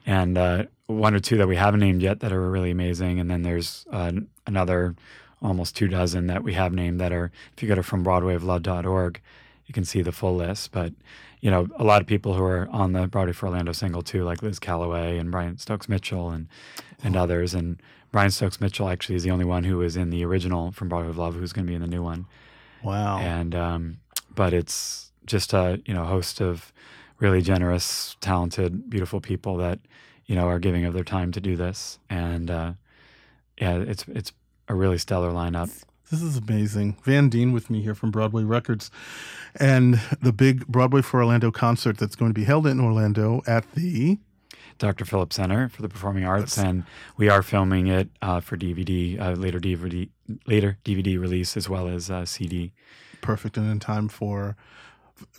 and 0.05 0.37
uh, 0.37 0.65
one 0.87 1.15
or 1.15 1.21
two 1.21 1.37
that 1.39 1.49
we 1.49 1.57
haven't 1.57 1.81
named 1.81 2.03
yet 2.03 2.21
that 2.21 2.33
are 2.33 2.51
really 2.51 2.71
amazing. 2.73 3.19
And 3.21 3.31
then 3.31 3.43
there's 3.43 3.87
uh, 3.91 4.13
another 4.47 4.95
almost 5.41 5.77
two 5.77 5.89
dozen 5.89 6.27
that 6.27 6.43
we 6.43 6.53
have 6.55 6.73
named 6.73 7.01
that 7.01 7.13
are. 7.13 7.31
If 7.57 7.63
you 7.63 7.69
go 7.69 7.75
to 7.77 7.83
from 7.83 8.05
FromBroadwayOfLove.org, 8.05 9.21
you 9.67 9.75
can 9.75 9.85
see 9.85 10.03
the 10.03 10.13
full 10.13 10.37
list. 10.37 10.73
But 10.73 10.93
you 11.41 11.51
know, 11.51 11.69
a 11.77 11.85
lot 11.85 12.01
of 12.01 12.07
people 12.07 12.35
who 12.35 12.43
are 12.43 12.69
on 12.71 12.93
the 12.93 13.07
Broadway 13.07 13.33
for 13.33 13.47
Orlando 13.47 13.73
single 13.73 14.03
too, 14.03 14.25
like 14.25 14.43
Liz 14.43 14.59
Callaway 14.59 15.19
and 15.19 15.31
Brian 15.31 15.59
Stokes 15.59 15.89
Mitchell 15.89 16.31
and 16.31 16.49
and 17.03 17.17
others. 17.17 17.55
And 17.55 17.81
Brian 18.11 18.31
Stokes 18.31 18.61
Mitchell 18.61 18.89
actually 18.89 19.17
is 19.17 19.23
the 19.23 19.31
only 19.31 19.45
one 19.45 19.65
who 19.65 19.83
is 19.83 19.97
in 19.97 20.11
the 20.11 20.25
original 20.25 20.73
From 20.73 20.89
Broadway 20.89 21.09
with 21.09 21.17
Love, 21.17 21.35
who's 21.35 21.53
going 21.53 21.67
to 21.67 21.71
be 21.71 21.75
in 21.75 21.83
the 21.83 21.87
new 21.87 22.03
one. 22.03 22.27
wow. 22.83 23.19
And 23.19 23.55
um, 23.55 23.99
but 24.35 24.53
it's 24.53 25.13
just 25.27 25.53
a 25.53 25.81
you 25.85 25.95
know 25.95 26.05
host 26.05 26.41
of 26.41 26.73
really 27.19 27.41
generous, 27.41 28.17
talented, 28.21 28.91
beautiful 28.91 29.21
people 29.21 29.57
that 29.57 29.81
you 30.27 30.35
know 30.35 30.49
are 30.49 30.59
giving 30.59 30.85
of 30.85 30.95
their 30.95 31.05
time 31.05 31.33
to 31.33 31.41
do 31.41 31.57
this. 31.57 31.99
And 32.09 32.51
uh, 32.51 32.73
yeah, 33.61 33.79
it's 33.79 34.05
it's 34.09 34.33
a 34.69 34.75
really 34.75 34.99
stellar 34.99 35.31
lineup. 35.31 35.71
This 36.11 36.23
is 36.23 36.37
amazing. 36.37 36.97
Van 37.03 37.29
Dean 37.29 37.53
with 37.53 37.69
me 37.69 37.83
here 37.83 37.95
from 37.95 38.11
Broadway 38.13 38.45
Records 38.45 38.91
and 39.57 40.01
the 40.23 40.33
big 40.33 40.67
Broadway 40.67 41.03
for 41.03 41.19
Orlando 41.21 41.51
concert 41.51 41.99
that's 41.99 42.15
going 42.15 42.31
to 42.31 42.35
be 42.35 42.45
held 42.45 42.67
in 42.67 42.79
Orlando 42.79 43.43
at 43.47 43.71
the 43.73 44.19
Dr. 44.79 45.05
Phillips 45.05 45.37
Center 45.37 45.69
for 45.69 45.83
the 45.83 45.89
Performing 45.89 46.25
Arts, 46.25 46.59
and 46.59 46.85
we 47.17 47.29
are 47.31 47.43
filming 47.43 47.87
it 47.87 48.09
uh, 48.21 48.41
for 48.41 48.57
DVD, 48.59 49.19
uh, 49.19 49.31
later 49.33 49.59
DVD, 49.59 50.09
later 50.47 50.79
DVD 50.85 51.19
release 51.19 51.57
as 51.57 51.69
well 51.69 51.89
as 51.89 52.11
uh, 52.11 52.25
CD. 52.27 52.73
perfect 53.23 53.57
and 53.57 53.69
in 53.71 53.81
time 53.81 54.07
for 54.09 54.55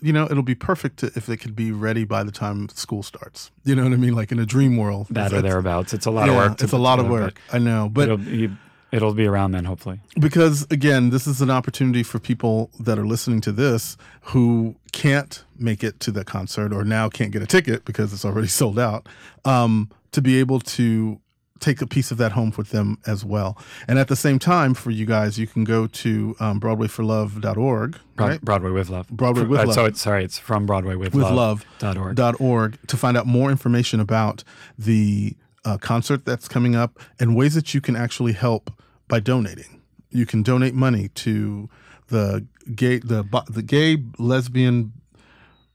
you 0.01 0.11
know 0.11 0.25
it'll 0.25 0.41
be 0.41 0.55
perfect 0.55 0.97
to, 0.97 1.05
if 1.15 1.29
it 1.29 1.37
could 1.37 1.55
be 1.55 1.71
ready 1.71 2.03
by 2.03 2.23
the 2.23 2.31
time 2.31 2.67
school 2.69 3.03
starts 3.03 3.51
you 3.63 3.75
know 3.75 3.83
what 3.83 3.93
i 3.93 3.95
mean 3.95 4.15
like 4.15 4.31
in 4.31 4.39
a 4.39 4.45
dream 4.45 4.75
world 4.75 5.05
That 5.11 5.31
or 5.31 5.41
thereabouts. 5.43 5.93
It's 5.93 6.07
a 6.07 6.11
lot 6.11 6.25
yeah, 6.25 6.31
of 6.31 6.37
work. 6.51 6.61
it's 6.63 6.73
a 6.73 6.77
lot 6.79 6.97
of 6.99 7.07
work 7.07 7.39
i 7.53 7.59
know 7.59 7.87
but 7.87 8.05
it'll 8.05 8.17
be 8.17 8.49
it'll 8.91 9.13
be 9.13 9.25
around 9.25 9.51
then, 9.51 9.65
hopefully. 9.65 9.99
because 10.19 10.65
again 10.71 11.09
this 11.09 11.27
is 11.27 11.41
an 11.41 11.49
opportunity 11.49 12.03
for 12.03 12.19
people 12.19 12.69
that 12.79 12.97
are 12.97 13.05
listening 13.05 13.41
to 13.41 13.51
this 13.51 13.97
who 14.21 14.75
can't 14.91 15.43
make 15.57 15.83
it 15.83 15.99
to 15.99 16.11
the 16.11 16.23
concert 16.23 16.73
or 16.73 16.83
now 16.83 17.09
can't 17.09 17.31
get 17.31 17.41
a 17.41 17.47
ticket 17.47 17.85
because 17.85 18.13
it's 18.13 18.25
already 18.25 18.47
sold 18.61 18.79
out 18.79 19.07
um, 19.45 19.89
to 20.11 20.21
be 20.21 20.39
able 20.39 20.59
to 20.59 21.19
take 21.59 21.81
a 21.81 21.87
piece 21.87 22.11
of 22.11 22.17
that 22.19 22.33
home 22.33 22.53
with 22.55 22.69
them 22.69 22.97
as 23.07 23.25
well 23.25 23.57
and 23.87 23.97
at 23.97 24.07
the 24.09 24.15
same 24.15 24.37
time 24.37 24.75
for 24.75 24.91
you 24.91 25.07
guys 25.07 25.39
you 25.39 25.47
can 25.47 25.63
go 25.63 25.87
to 25.87 26.35
um, 26.39 26.59
broadwayforlove.org 26.59 27.97
Broad, 28.15 28.27
right 28.27 28.41
Broadway 28.41 28.69
with 28.71 28.89
love. 28.89 29.07
Broadway 29.09 29.43
with 29.45 29.59
uh, 29.59 29.65
love. 29.65 29.73
So 29.73 29.85
it's 29.85 30.01
sorry, 30.01 30.23
it's 30.23 30.37
from 30.37 30.65
Broadway 30.67 30.95
with, 30.95 31.15
with 31.15 31.23
love. 31.23 31.65
love 31.81 31.97
org. 31.97 32.15
dot 32.15 32.39
org 32.39 32.77
to 32.87 32.95
find 32.97 33.17
out 33.17 33.25
more 33.25 33.49
information 33.49 33.99
about 33.99 34.43
the 34.77 35.35
uh, 35.65 35.77
concert 35.77 36.25
that's 36.25 36.47
coming 36.47 36.75
up 36.75 36.99
and 37.19 37.35
ways 37.35 37.55
that 37.55 37.73
you 37.73 37.81
can 37.81 37.95
actually 37.95 38.33
help 38.33 38.71
by 39.07 39.19
donating. 39.19 39.81
You 40.09 40.25
can 40.25 40.43
donate 40.43 40.73
money 40.73 41.09
to 41.09 41.69
the 42.07 42.45
gay 42.75 42.99
the 42.99 43.23
the 43.49 43.61
gay 43.61 43.97
lesbian 44.17 44.93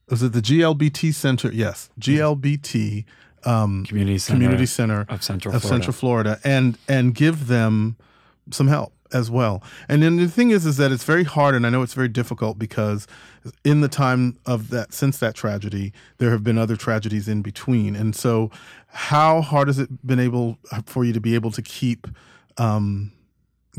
was 0.09 0.23
it 0.23 0.33
the 0.33 0.43
GLBT 0.43 1.15
Center? 1.15 1.51
Yes, 1.53 1.89
GLBT 1.99 3.05
um, 3.45 3.85
Community 3.85 4.19
Center 4.19 4.37
Community 4.37 4.67
Center 4.67 5.07
of 5.09 5.23
Central 5.23 5.55
of 5.55 5.63
Florida. 5.63 5.75
Central 5.75 5.93
Florida, 5.95 6.41
and 6.45 6.79
and 6.89 7.15
give 7.15 7.47
them 7.47 7.97
some 8.51 8.69
help 8.69 8.93
as 9.13 9.31
well. 9.31 9.63
And 9.89 10.03
then 10.03 10.17
the 10.17 10.29
thing 10.29 10.51
is, 10.51 10.65
is 10.67 10.77
that 10.79 10.91
it's 10.91 11.05
very 11.05 11.25
hard, 11.25 11.55
and 11.55 11.67
I 11.67 11.71
know 11.71 11.83
it's 11.83 11.95
very 11.95 12.09
difficult 12.09 12.59
because 12.59 13.07
in 13.65 13.81
the 13.81 13.89
time 13.89 14.39
of 14.47 14.71
that, 14.71 14.93
since 14.93 15.19
that 15.19 15.35
tragedy, 15.35 15.93
there 16.19 16.31
have 16.31 16.43
been 16.43 16.59
other 16.59 16.77
tragedies 16.77 17.29
in 17.29 17.43
between, 17.43 17.95
and 17.97 18.15
so 18.15 18.51
how 18.89 19.41
hard 19.41 19.69
has 19.69 19.79
it 19.79 20.07
been 20.07 20.21
able 20.21 20.59
for 20.87 21.05
you 21.05 21.13
to 21.13 21.21
be 21.21 21.35
able 21.35 21.51
to 21.53 21.63
keep 21.63 22.07
um, 22.59 23.13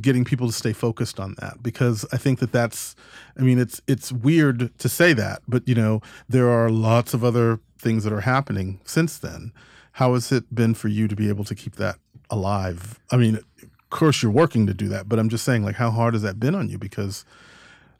getting 0.01 0.25
people 0.25 0.47
to 0.47 0.53
stay 0.53 0.73
focused 0.73 1.19
on 1.19 1.35
that 1.39 1.61
because 1.61 2.05
I 2.11 2.17
think 2.17 2.39
that 2.39 2.51
that's 2.51 2.95
I 3.37 3.41
mean 3.41 3.59
it's 3.59 3.79
it's 3.87 4.11
weird 4.11 4.77
to 4.79 4.89
say 4.89 5.13
that 5.13 5.41
but 5.47 5.67
you 5.67 5.75
know 5.75 6.01
there 6.27 6.49
are 6.49 6.69
lots 6.69 7.13
of 7.13 7.23
other 7.23 7.59
things 7.77 8.03
that 8.03 8.13
are 8.13 8.21
happening 8.21 8.79
since 8.85 9.17
then. 9.19 9.51
How 9.93 10.13
has 10.15 10.31
it 10.31 10.53
been 10.55 10.73
for 10.73 10.87
you 10.87 11.07
to 11.07 11.15
be 11.15 11.29
able 11.29 11.43
to 11.43 11.53
keep 11.55 11.75
that 11.75 11.97
alive? 12.29 12.99
I 13.11 13.17
mean 13.17 13.35
of 13.61 13.89
course 13.89 14.23
you're 14.23 14.31
working 14.31 14.65
to 14.65 14.73
do 14.73 14.87
that 14.89 15.07
but 15.07 15.19
I'm 15.19 15.29
just 15.29 15.45
saying 15.45 15.63
like 15.63 15.75
how 15.75 15.91
hard 15.91 16.13
has 16.15 16.23
that 16.23 16.39
been 16.39 16.55
on 16.55 16.69
you? 16.69 16.77
Because 16.79 17.25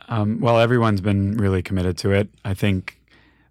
Um, 0.10 0.40
well, 0.42 0.60
everyone's 0.60 1.00
been 1.02 1.38
really 1.38 1.62
committed 1.62 1.98
to 2.00 2.12
it. 2.12 2.28
I 2.44 2.54
think 2.54 3.00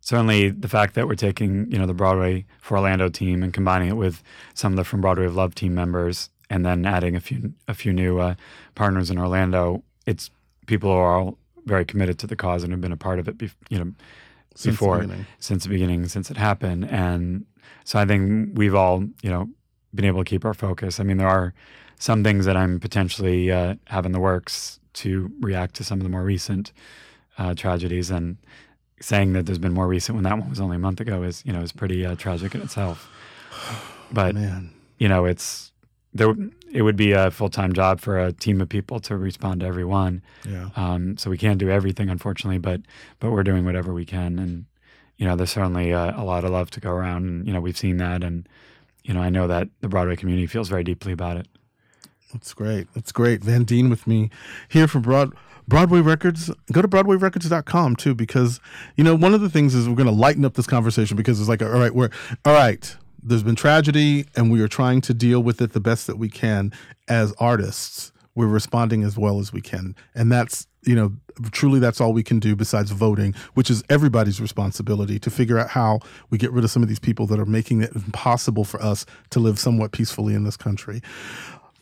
certainly 0.01 0.51
the 0.51 0.69
fact 0.69 0.95
that 0.95 1.07
we're 1.07 1.15
taking 1.15 1.71
you 1.73 1.79
know 1.79 1.87
the 1.87 1.95
Broadway 1.95 2.45
for 2.61 2.77
Orlando 2.77 3.09
team 3.09 3.43
and 3.43 3.55
combining 3.55 3.89
it 3.89 3.97
with 3.97 4.23
some 4.55 4.73
of 4.73 4.77
the 4.77 4.85
from 4.85 5.01
Broadway 5.01 5.27
of 5.27 5.35
Love 5.37 5.55
team 5.55 5.75
members, 5.75 6.29
and 6.53 6.67
then 6.67 6.85
adding 6.85 7.17
a 7.17 7.21
few 7.21 7.55
a 7.67 7.75
few 7.75 7.93
new 7.95 8.19
uh, 8.21 8.35
partners 8.75 9.11
in 9.11 9.19
Orlando. 9.19 9.83
It's 10.07 10.31
people 10.67 10.91
who 10.91 10.97
are 10.99 11.17
all 11.19 11.39
very 11.65 11.85
committed 11.85 12.19
to 12.19 12.27
the 12.27 12.37
cause 12.37 12.63
and 12.63 12.73
have 12.73 12.81
been 12.81 12.93
a 12.93 12.97
part 13.09 13.19
of 13.19 13.27
it. 13.27 13.39
Bef- 13.39 13.55
you 13.71 13.79
know, 13.79 13.93
Since 14.55 14.75
before 14.75 14.99
beginning. 15.01 15.27
since 15.39 15.63
the 15.65 15.71
beginning, 15.71 16.09
since 16.09 16.31
it 16.31 16.37
happened, 16.37 16.85
and 16.91 17.47
so 17.85 17.99
I 17.99 18.05
think 18.05 18.57
we've 18.59 18.75
all 18.75 19.05
you 19.23 19.31
know 19.31 19.49
been 19.95 20.05
able 20.05 20.23
to 20.25 20.29
keep 20.29 20.45
our 20.45 20.55
focus. 20.55 21.01
I 21.01 21.05
mean, 21.05 21.17
there 21.17 21.29
are 21.39 21.55
some 21.99 22.23
things 22.23 22.45
that 22.45 22.57
I'm 22.57 22.79
potentially 22.81 23.51
uh, 23.51 23.77
have 23.87 24.05
in 24.05 24.13
the 24.13 24.21
works 24.21 24.79
to 24.95 25.31
react 25.41 25.75
to 25.77 25.85
some 25.85 26.01
of 26.01 26.05
the 26.05 26.11
more 26.11 26.23
recent 26.23 26.73
uh, 27.39 27.55
tragedies, 27.55 28.11
and 28.11 28.37
saying 29.01 29.33
that 29.33 29.47
there's 29.47 29.59
been 29.59 29.73
more 29.73 29.89
recent 29.89 30.17
when 30.17 30.25
that 30.25 30.39
one 30.39 30.51
was 30.51 30.61
only 30.61 30.77
a 30.77 30.79
month 30.79 31.01
ago 31.01 31.23
is 31.23 31.43
you 31.47 31.53
know 31.53 31.63
is 31.63 31.73
pretty 31.73 32.05
uh, 32.05 32.15
tragic 32.17 32.55
in 32.55 32.61
itself. 32.61 33.09
But 34.13 34.35
you 34.99 35.09
know, 35.09 35.25
it's 35.25 35.72
there. 36.15 36.35
It 36.73 36.83
would 36.83 36.97
be 36.97 37.13
a 37.13 37.31
full 37.31 37.51
time 37.51 37.73
job 37.73 38.01
for 38.01 38.19
a 38.19 38.33
team 38.33 38.61
of 38.61 38.69
people 38.69 38.99
to 39.01 39.17
respond 39.17 39.61
to 39.61 39.67
everyone 39.67 40.23
yeah 40.49 40.71
Um, 40.77 41.17
so 41.19 41.31
we 41.31 41.39
can't 41.39 41.59
do 41.59 41.69
everything, 41.71 42.09
unfortunately, 42.09 42.59
but 42.59 42.81
but 43.21 43.31
we're 43.31 43.43
doing 43.43 43.65
whatever 43.65 43.93
we 43.93 44.05
can, 44.05 44.39
and 44.39 44.65
you 45.17 45.27
know, 45.27 45.37
there's 45.37 45.51
certainly 45.51 45.93
uh, 45.93 46.21
a 46.21 46.25
lot 46.25 46.45
of 46.45 46.51
love 46.51 46.71
to 46.73 46.81
go 46.81 46.91
around, 46.91 47.25
and 47.29 47.47
you 47.47 47.53
know, 47.53 47.61
we've 47.61 47.79
seen 47.79 47.99
that, 47.99 48.25
and 48.25 48.49
you 49.05 49.13
know, 49.15 49.21
I 49.21 49.31
know 49.31 49.47
that 49.47 49.69
the 49.81 49.89
Broadway 49.89 50.17
community 50.17 50.47
feels 50.47 50.69
very 50.69 50.85
deeply 50.85 51.13
about 51.13 51.37
it. 51.37 51.47
That's 52.33 52.55
great. 52.55 52.87
That's 52.95 53.13
great. 53.13 53.45
Van 53.45 53.65
Dean 53.65 53.91
with 53.91 54.07
me 54.07 54.31
here 54.69 54.89
from 54.89 55.03
Broad 55.03 55.33
Broadway 55.69 56.01
Records, 56.01 56.51
go 56.73 56.83
to 56.83 56.89
BroadwayRecords.com 56.89 57.97
too, 57.97 58.15
because, 58.15 58.61
you 58.97 59.05
know, 59.05 59.15
one 59.15 59.33
of 59.33 59.41
the 59.41 59.49
things 59.49 59.75
is 59.75 59.89
we're 59.89 59.95
going 59.95 60.09
to 60.09 60.13
lighten 60.15 60.45
up 60.45 60.55
this 60.55 60.67
conversation 60.67 61.17
because 61.17 61.39
it's 61.39 61.49
like, 61.49 61.63
all 61.63 61.69
right, 61.69 61.95
we're, 61.95 62.11
all 62.45 62.53
right, 62.53 62.97
there's 63.23 63.43
been 63.43 63.57
tragedy 63.57 64.27
and 64.37 64.51
we 64.51 64.61
are 64.61 64.69
trying 64.69 65.01
to 65.03 65.15
deal 65.15 65.43
with 65.43 65.61
it 65.61 65.73
the 65.73 65.81
best 65.81 66.07
that 66.07 66.17
we 66.17 66.29
can 66.29 66.73
as 67.09 67.33
artists. 67.39 68.13
We're 68.35 68.47
responding 68.47 69.05
as 69.05 69.19
well 69.19 69.39
as 69.39 69.53
we 69.53 69.61
can. 69.61 69.95
And 70.15 70.33
that's, 70.33 70.67
you 70.85 70.95
know, 70.95 71.13
truly 71.51 71.81
that's 71.81 72.01
all 72.01 72.13
we 72.13 72.23
can 72.23 72.39
do 72.39 72.57
besides 72.57 72.91
voting, 72.91 73.35
which 73.55 73.71
is 73.71 73.85
everybody's 73.91 74.41
responsibility 74.41 75.19
to 75.19 75.31
figure 75.31 75.59
out 75.59 75.69
how 75.69 76.01
we 76.31 76.39
get 76.39 76.51
rid 76.51 76.65
of 76.65 76.71
some 76.71 76.83
of 76.83 76.89
these 76.89 76.99
people 76.99 77.27
that 77.27 77.39
are 77.39 77.47
making 77.47 77.83
it 77.83 77.95
impossible 77.95 78.65
for 78.65 78.83
us 78.83 79.05
to 79.31 79.39
live 79.39 79.59
somewhat 79.59 79.93
peacefully 79.93 80.35
in 80.35 80.45
this 80.45 80.57
country. 80.57 81.03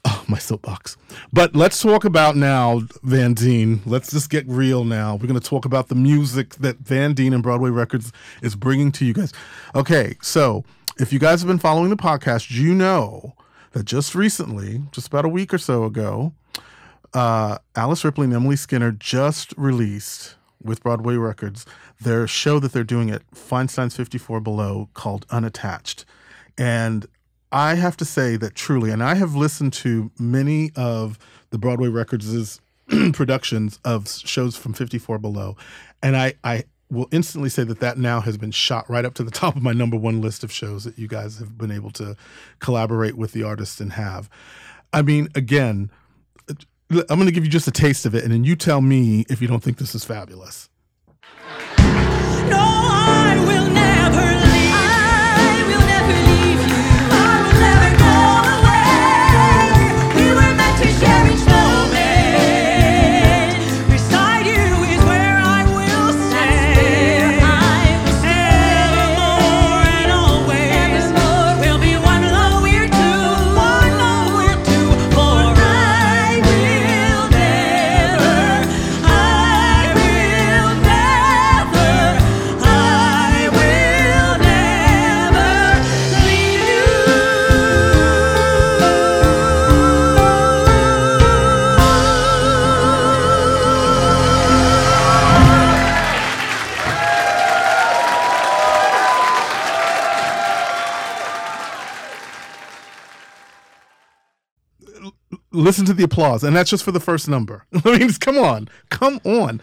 Oh, 0.04 0.24
my 0.28 0.38
soapbox. 0.38 0.96
But 1.32 1.54
let's 1.54 1.80
talk 1.80 2.04
about 2.04 2.34
now 2.34 2.82
Van 3.02 3.34
Dean. 3.34 3.82
Let's 3.84 4.10
just 4.10 4.30
get 4.30 4.46
real 4.48 4.84
now. 4.84 5.14
We're 5.16 5.28
going 5.28 5.38
to 5.38 5.46
talk 5.46 5.66
about 5.66 5.88
the 5.88 5.94
music 5.94 6.54
that 6.56 6.78
Van 6.78 7.12
Dean 7.12 7.34
and 7.34 7.42
Broadway 7.42 7.70
Records 7.70 8.10
is 8.40 8.56
bringing 8.56 8.92
to 8.92 9.04
you 9.04 9.12
guys. 9.12 9.32
Okay, 9.74 10.16
so 10.22 10.64
if 11.00 11.14
you 11.14 11.18
guys 11.18 11.40
have 11.40 11.48
been 11.48 11.58
following 11.58 11.88
the 11.88 11.96
podcast, 11.96 12.50
you 12.50 12.74
know 12.74 13.34
that 13.72 13.84
just 13.84 14.14
recently, 14.14 14.82
just 14.92 15.06
about 15.06 15.24
a 15.24 15.28
week 15.28 15.54
or 15.54 15.58
so 15.58 15.84
ago, 15.84 16.34
uh, 17.14 17.56
Alice 17.74 18.04
Ripley 18.04 18.24
and 18.24 18.34
Emily 18.34 18.56
Skinner 18.56 18.92
just 18.92 19.54
released 19.56 20.36
with 20.62 20.82
Broadway 20.82 21.14
Records 21.14 21.64
their 22.02 22.26
show 22.26 22.58
that 22.58 22.72
they're 22.72 22.84
doing 22.84 23.10
at 23.10 23.22
Feinstein's 23.34 23.96
54 23.96 24.40
Below 24.40 24.90
called 24.92 25.24
Unattached. 25.30 26.04
And 26.58 27.06
I 27.50 27.76
have 27.76 27.96
to 27.96 28.04
say 28.04 28.36
that 28.36 28.54
truly, 28.54 28.90
and 28.90 29.02
I 29.02 29.14
have 29.14 29.34
listened 29.34 29.72
to 29.74 30.10
many 30.18 30.70
of 30.76 31.18
the 31.48 31.56
Broadway 31.56 31.88
Records' 31.88 32.60
productions 33.14 33.80
of 33.86 34.06
shows 34.06 34.54
from 34.54 34.74
54 34.74 35.18
Below, 35.18 35.56
and 36.02 36.14
I, 36.14 36.34
I 36.44 36.64
will 36.90 37.08
instantly 37.12 37.48
say 37.48 37.64
that 37.64 37.80
that 37.80 37.98
now 37.98 38.20
has 38.20 38.36
been 38.36 38.50
shot 38.50 38.88
right 38.90 39.04
up 39.04 39.14
to 39.14 39.24
the 39.24 39.30
top 39.42 39.56
of 39.56 39.62
my 39.62 39.72
number 39.72 39.96
one 39.96 40.20
list 40.20 40.44
of 40.44 40.52
shows 40.52 40.84
that 40.84 40.98
you 40.98 41.08
guys 41.08 41.38
have 41.38 41.56
been 41.56 41.70
able 41.70 41.90
to 41.92 42.16
collaborate 42.58 43.16
with 43.16 43.32
the 43.32 43.42
artists 43.42 43.80
and 43.80 43.92
have. 43.92 44.28
I 44.92 45.02
mean, 45.02 45.28
again, 45.34 45.90
I'm 46.90 47.16
going 47.18 47.26
to 47.26 47.32
give 47.32 47.44
you 47.44 47.50
just 47.50 47.68
a 47.68 47.72
taste 47.72 48.04
of 48.04 48.14
it, 48.14 48.24
and 48.24 48.32
then 48.32 48.44
you 48.44 48.56
tell 48.56 48.80
me 48.80 49.24
if 49.28 49.40
you 49.40 49.46
don't 49.46 49.62
think 49.62 49.78
this 49.78 49.94
is 49.94 50.04
fabulous. 50.04 50.68
No, 51.78 52.79
listen 105.60 105.84
to 105.86 105.94
the 105.94 106.04
applause 106.04 106.44
and 106.44 106.54
that's 106.56 106.70
just 106.70 106.84
for 106.84 106.92
the 106.92 107.00
first 107.00 107.28
number. 107.28 107.64
I 107.84 107.98
mean 107.98 108.10
come 108.14 108.38
on 108.38 108.68
come 108.90 109.20
on. 109.24 109.60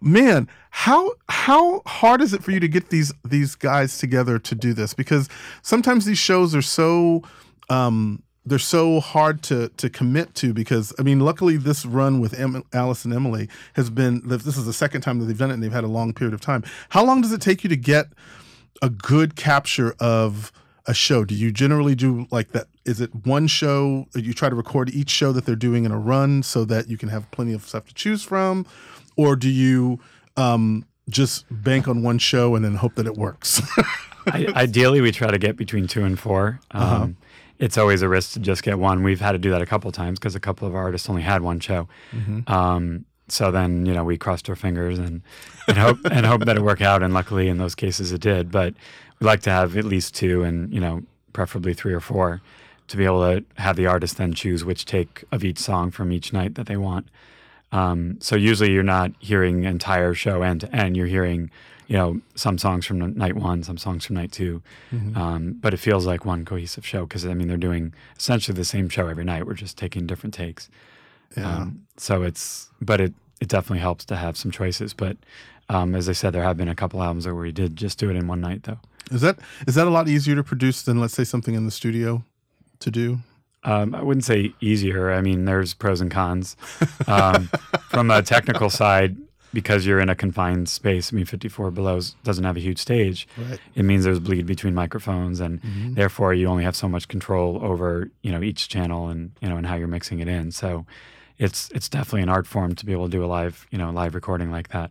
Man 0.00 0.48
how 0.70 1.12
how 1.28 1.82
hard 1.86 2.20
is 2.20 2.32
it 2.32 2.44
for 2.44 2.50
you 2.50 2.60
to 2.60 2.68
get 2.68 2.90
these 2.90 3.12
these 3.24 3.54
guys 3.54 3.98
together 3.98 4.38
to 4.38 4.54
do 4.54 4.72
this? 4.72 4.94
Because 4.94 5.28
sometimes 5.62 6.04
these 6.04 6.18
shows 6.18 6.54
are 6.54 6.62
so 6.62 7.22
um 7.68 8.22
they're 8.48 8.58
so 8.58 9.00
hard 9.00 9.42
to 9.44 9.68
to 9.70 9.90
commit 9.90 10.34
to 10.36 10.52
because 10.52 10.92
I 10.98 11.02
mean, 11.02 11.20
luckily 11.20 11.56
this 11.56 11.84
run 11.84 12.20
with 12.20 12.38
em- 12.38 12.64
Alice 12.72 13.04
and 13.04 13.14
Emily 13.14 13.48
has 13.74 13.90
been 13.90 14.22
this 14.24 14.56
is 14.56 14.66
the 14.66 14.72
second 14.72 15.02
time 15.02 15.18
that 15.18 15.26
they've 15.26 15.38
done 15.38 15.50
it 15.50 15.54
and 15.54 15.62
they've 15.62 15.72
had 15.72 15.84
a 15.84 15.88
long 15.88 16.12
period 16.12 16.34
of 16.34 16.40
time. 16.40 16.64
How 16.90 17.04
long 17.04 17.20
does 17.20 17.32
it 17.32 17.40
take 17.40 17.62
you 17.62 17.68
to 17.70 17.76
get 17.76 18.06
a 18.80 18.88
good 18.88 19.36
capture 19.36 19.94
of 19.98 20.52
a 20.88 20.94
show? 20.94 21.24
Do 21.24 21.34
you 21.34 21.52
generally 21.52 21.94
do 21.94 22.26
like 22.32 22.50
that? 22.52 22.66
Is 22.84 23.00
it 23.00 23.14
one 23.24 23.46
show? 23.46 24.06
You 24.14 24.32
try 24.32 24.48
to 24.48 24.56
record 24.56 24.90
each 24.90 25.10
show 25.10 25.30
that 25.32 25.44
they're 25.46 25.54
doing 25.54 25.84
in 25.84 25.92
a 25.92 25.98
run 25.98 26.42
so 26.42 26.64
that 26.64 26.88
you 26.88 26.96
can 26.98 27.08
have 27.10 27.30
plenty 27.30 27.52
of 27.52 27.62
stuff 27.64 27.86
to 27.86 27.94
choose 27.94 28.22
from, 28.24 28.66
or 29.16 29.36
do 29.36 29.48
you 29.48 30.00
um, 30.36 30.84
just 31.08 31.44
bank 31.50 31.86
on 31.86 32.02
one 32.02 32.18
show 32.18 32.54
and 32.56 32.64
then 32.64 32.74
hope 32.74 32.94
that 32.96 33.06
it 33.06 33.14
works? 33.14 33.60
I, 34.26 34.46
ideally, 34.56 35.00
we 35.00 35.12
try 35.12 35.30
to 35.30 35.38
get 35.38 35.56
between 35.56 35.86
two 35.86 36.04
and 36.04 36.18
4 36.18 36.60
Um, 36.72 37.16
It's 37.58 37.76
always 37.78 38.02
a 38.02 38.08
risk 38.08 38.32
to 38.32 38.40
just 38.40 38.62
get 38.62 38.78
one. 38.78 39.02
We've 39.02 39.20
had 39.20 39.32
to 39.32 39.38
do 39.38 39.50
that 39.50 39.62
a 39.62 39.66
couple 39.66 39.90
times 39.90 40.18
because 40.18 40.34
a 40.34 40.40
couple 40.40 40.68
of 40.68 40.74
our 40.74 40.82
artists 40.82 41.08
only 41.08 41.22
had 41.22 41.42
one 41.42 41.60
show. 41.60 41.88
Um, 42.46 43.04
so 43.30 43.50
then, 43.50 43.86
you 43.86 43.92
know, 43.92 44.04
we 44.04 44.16
crossed 44.18 44.48
our 44.48 44.56
fingers 44.56 44.98
and, 44.98 45.22
and 45.66 45.78
hope 45.78 45.98
and 46.10 46.24
hope 46.26 46.44
that 46.44 46.56
it 46.56 46.62
worked 46.62 46.82
out. 46.82 47.02
And 47.02 47.12
luckily, 47.14 47.48
in 47.48 47.58
those 47.58 47.74
cases, 47.74 48.12
it 48.12 48.20
did. 48.20 48.50
But 48.50 48.74
we'd 49.20 49.26
like 49.26 49.42
to 49.42 49.50
have 49.50 49.76
at 49.76 49.84
least 49.84 50.14
two, 50.14 50.42
and 50.42 50.72
you 50.72 50.80
know, 50.80 51.02
preferably 51.32 51.74
three 51.74 51.92
or 51.92 52.00
four, 52.00 52.40
to 52.88 52.96
be 52.96 53.04
able 53.04 53.20
to 53.20 53.44
have 53.60 53.76
the 53.76 53.86
artist 53.86 54.16
then 54.16 54.32
choose 54.32 54.64
which 54.64 54.84
take 54.84 55.24
of 55.30 55.44
each 55.44 55.58
song 55.58 55.90
from 55.90 56.10
each 56.12 56.32
night 56.32 56.54
that 56.54 56.66
they 56.66 56.76
want. 56.76 57.06
Um, 57.70 58.16
so 58.20 58.34
usually 58.34 58.72
you're 58.72 58.82
not 58.82 59.12
hearing 59.18 59.64
entire 59.64 60.14
show 60.14 60.42
end 60.42 60.62
to 60.62 60.74
end. 60.74 60.96
You're 60.96 61.06
hearing, 61.06 61.50
you 61.86 61.96
know, 61.96 62.20
some 62.34 62.56
songs 62.56 62.86
from 62.86 63.14
night 63.14 63.36
one, 63.36 63.62
some 63.62 63.76
songs 63.76 64.06
from 64.06 64.16
night 64.16 64.32
2 64.32 64.62
Um, 65.14 65.52
but 65.60 65.74
it 65.74 65.78
feels 65.78 66.06
like 66.06 66.24
one 66.24 66.44
cohesive 66.44 66.86
show 66.86 67.04
because 67.04 67.26
I 67.26 67.34
mean 67.34 67.48
they're 67.48 67.56
doing 67.58 67.92
essentially 68.16 68.56
the 68.56 68.64
same 68.64 68.88
show 68.88 69.08
every 69.08 69.24
night. 69.24 69.46
We're 69.46 69.54
just 69.54 69.76
taking 69.76 70.06
different 70.06 70.32
takes. 70.32 70.70
Um, 71.36 71.86
so 71.96 72.22
it's, 72.22 72.70
but 72.80 73.00
it 73.00 73.14
it 73.40 73.48
definitely 73.48 73.78
helps 73.80 74.04
to 74.06 74.16
have 74.16 74.36
some 74.36 74.50
choices. 74.50 74.94
But 74.94 75.16
um, 75.68 75.94
as 75.94 76.08
I 76.08 76.12
said, 76.12 76.32
there 76.32 76.42
have 76.42 76.56
been 76.56 76.68
a 76.68 76.74
couple 76.74 77.02
albums 77.02 77.26
where 77.26 77.34
we 77.34 77.52
did 77.52 77.76
just 77.76 77.98
do 77.98 78.10
it 78.10 78.16
in 78.16 78.26
one 78.26 78.40
night 78.40 78.64
though. 78.64 78.78
is 79.10 79.20
that 79.20 79.38
is 79.66 79.74
that 79.74 79.86
a 79.86 79.90
lot 79.90 80.08
easier 80.08 80.34
to 80.36 80.44
produce 80.44 80.82
than 80.82 81.00
let's 81.00 81.14
say 81.14 81.24
something 81.24 81.54
in 81.54 81.64
the 81.64 81.70
studio 81.70 82.24
to 82.80 82.90
do? 82.90 83.18
Um, 83.64 83.94
I 83.94 84.02
wouldn't 84.02 84.24
say 84.24 84.54
easier. 84.60 85.12
I 85.12 85.20
mean, 85.20 85.44
there's 85.44 85.74
pros 85.74 86.00
and 86.00 86.10
cons. 86.10 86.56
Um, 87.06 87.50
from 87.90 88.10
a 88.10 88.22
technical 88.22 88.70
side, 88.70 89.16
because 89.52 89.84
you're 89.84 89.98
in 89.98 90.08
a 90.08 90.14
confined 90.14 90.68
space, 90.68 91.12
I 91.12 91.16
mean, 91.16 91.24
54 91.24 91.72
Below 91.72 92.00
doesn't 92.22 92.44
have 92.44 92.56
a 92.56 92.60
huge 92.60 92.78
stage. 92.78 93.26
Right. 93.36 93.58
It 93.74 93.82
means 93.82 94.04
there's 94.04 94.20
bleed 94.20 94.46
between 94.46 94.74
microphones, 94.74 95.40
and 95.40 95.60
therefore 95.96 96.34
you 96.34 96.46
only 96.46 96.64
have 96.64 96.76
so 96.76 96.88
much 96.88 97.08
control 97.08 97.58
over 97.62 98.10
you 98.22 98.30
know 98.30 98.42
each 98.42 98.68
channel 98.68 99.08
and 99.08 99.32
you 99.40 99.48
know 99.48 99.56
and 99.56 99.66
how 99.66 99.74
you're 99.74 99.88
mixing 99.88 100.20
it 100.20 100.28
in. 100.28 100.52
So 100.52 100.86
it's 101.38 101.70
it's 101.70 101.88
definitely 101.88 102.22
an 102.22 102.28
art 102.28 102.46
form 102.46 102.74
to 102.74 102.86
be 102.86 102.92
able 102.92 103.06
to 103.06 103.10
do 103.10 103.24
a 103.24 103.26
live 103.26 103.66
you 103.70 103.78
know 103.78 103.90
live 103.90 104.14
recording 104.14 104.50
like 104.50 104.68
that. 104.68 104.90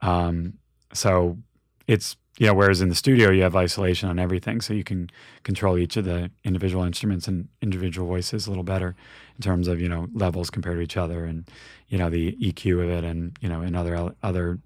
Um, 0.00 0.54
so 0.92 1.38
it's 1.86 2.16
you 2.38 2.46
know 2.46 2.54
whereas 2.54 2.80
in 2.80 2.88
the 2.88 2.94
studio 2.94 3.30
you 3.30 3.42
have 3.42 3.56
isolation 3.56 4.08
on 4.08 4.18
everything, 4.18 4.60
so 4.60 4.74
you 4.74 4.84
can 4.84 5.10
control 5.42 5.78
each 5.78 5.96
of 5.96 6.04
the 6.04 6.30
individual 6.44 6.84
instruments 6.84 7.28
and 7.28 7.48
individual 7.62 8.06
voices 8.06 8.46
a 8.46 8.50
little 8.50 8.64
better 8.64 8.94
in 9.36 9.42
terms 9.42 9.68
of 9.68 9.80
you 9.80 9.88
know 9.88 10.08
levels 10.12 10.50
compared 10.50 10.76
to 10.76 10.82
each 10.82 10.96
other 10.96 11.24
and 11.24 11.48
you 11.88 11.98
know 11.98 12.10
the 12.10 12.32
EQ 12.36 12.82
of 12.84 12.90
it 12.90 13.04
and 13.04 13.36
you 13.40 13.48
know 13.48 13.60
and 13.60 13.76
other 13.76 14.14
other 14.22 14.58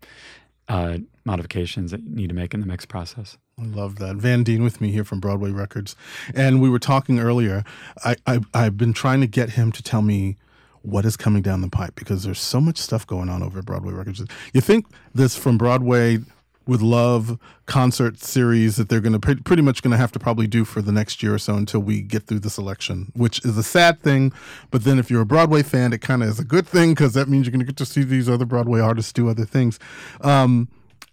uh, 0.68 0.98
modifications 1.24 1.90
that 1.90 2.00
you 2.02 2.14
need 2.14 2.28
to 2.28 2.34
make 2.34 2.54
in 2.54 2.60
the 2.60 2.66
mix 2.66 2.86
process. 2.86 3.36
I 3.60 3.64
love 3.64 3.96
that. 3.96 4.16
Van 4.16 4.44
Dean 4.44 4.62
with 4.62 4.80
me 4.80 4.90
here 4.92 5.04
from 5.04 5.18
Broadway 5.18 5.50
Records. 5.50 5.96
And 6.32 6.62
we 6.62 6.70
were 6.70 6.78
talking 6.78 7.18
earlier. 7.18 7.64
I, 8.04 8.16
I, 8.26 8.40
I've 8.54 8.78
been 8.78 8.92
trying 8.92 9.20
to 9.20 9.26
get 9.26 9.50
him 9.50 9.72
to 9.72 9.82
tell 9.82 10.00
me 10.00 10.36
what 10.82 11.04
is 11.04 11.16
coming 11.16 11.42
down 11.42 11.60
the 11.60 11.68
pipe 11.68 11.94
because 11.94 12.22
there's 12.24 12.40
so 12.40 12.60
much 12.60 12.78
stuff 12.78 13.06
going 13.06 13.28
on 13.28 13.42
over 13.42 13.58
at 13.58 13.66
Broadway 13.66 13.92
Records. 13.92 14.22
You 14.52 14.60
think 14.60 14.86
this 15.14 15.36
from 15.36 15.58
Broadway 15.58 16.20
with 16.66 16.80
Love 16.80 17.38
concert 17.66 18.18
series 18.20 18.76
that 18.76 18.88
they're 18.88 19.00
going 19.00 19.12
to 19.12 19.18
pre- 19.18 19.34
pretty 19.34 19.62
much 19.62 19.82
going 19.82 19.90
to 19.90 19.96
have 19.96 20.12
to 20.12 20.18
probably 20.18 20.46
do 20.46 20.64
for 20.64 20.80
the 20.80 20.92
next 20.92 21.22
year 21.22 21.34
or 21.34 21.38
so 21.38 21.54
until 21.54 21.80
we 21.80 22.00
get 22.00 22.26
through 22.26 22.38
this 22.38 22.58
election, 22.58 23.10
which 23.14 23.44
is 23.44 23.58
a 23.58 23.62
sad 23.62 24.00
thing. 24.00 24.32
But 24.70 24.84
then 24.84 24.98
if 24.98 25.10
you're 25.10 25.22
a 25.22 25.26
Broadway 25.26 25.62
fan, 25.62 25.92
it 25.92 26.00
kind 26.00 26.22
of 26.22 26.28
is 26.28 26.38
a 26.38 26.44
good 26.44 26.68
thing 26.68 26.90
because 26.90 27.14
that 27.14 27.28
means 27.28 27.46
you're 27.46 27.52
going 27.52 27.60
to 27.60 27.66
get 27.66 27.76
to 27.78 27.86
see 27.86 28.04
these 28.04 28.28
other 28.28 28.44
Broadway 28.44 28.80
artists 28.80 29.12
do 29.12 29.28
other 29.28 29.44
things. 29.44 29.78
Um, 30.20 30.68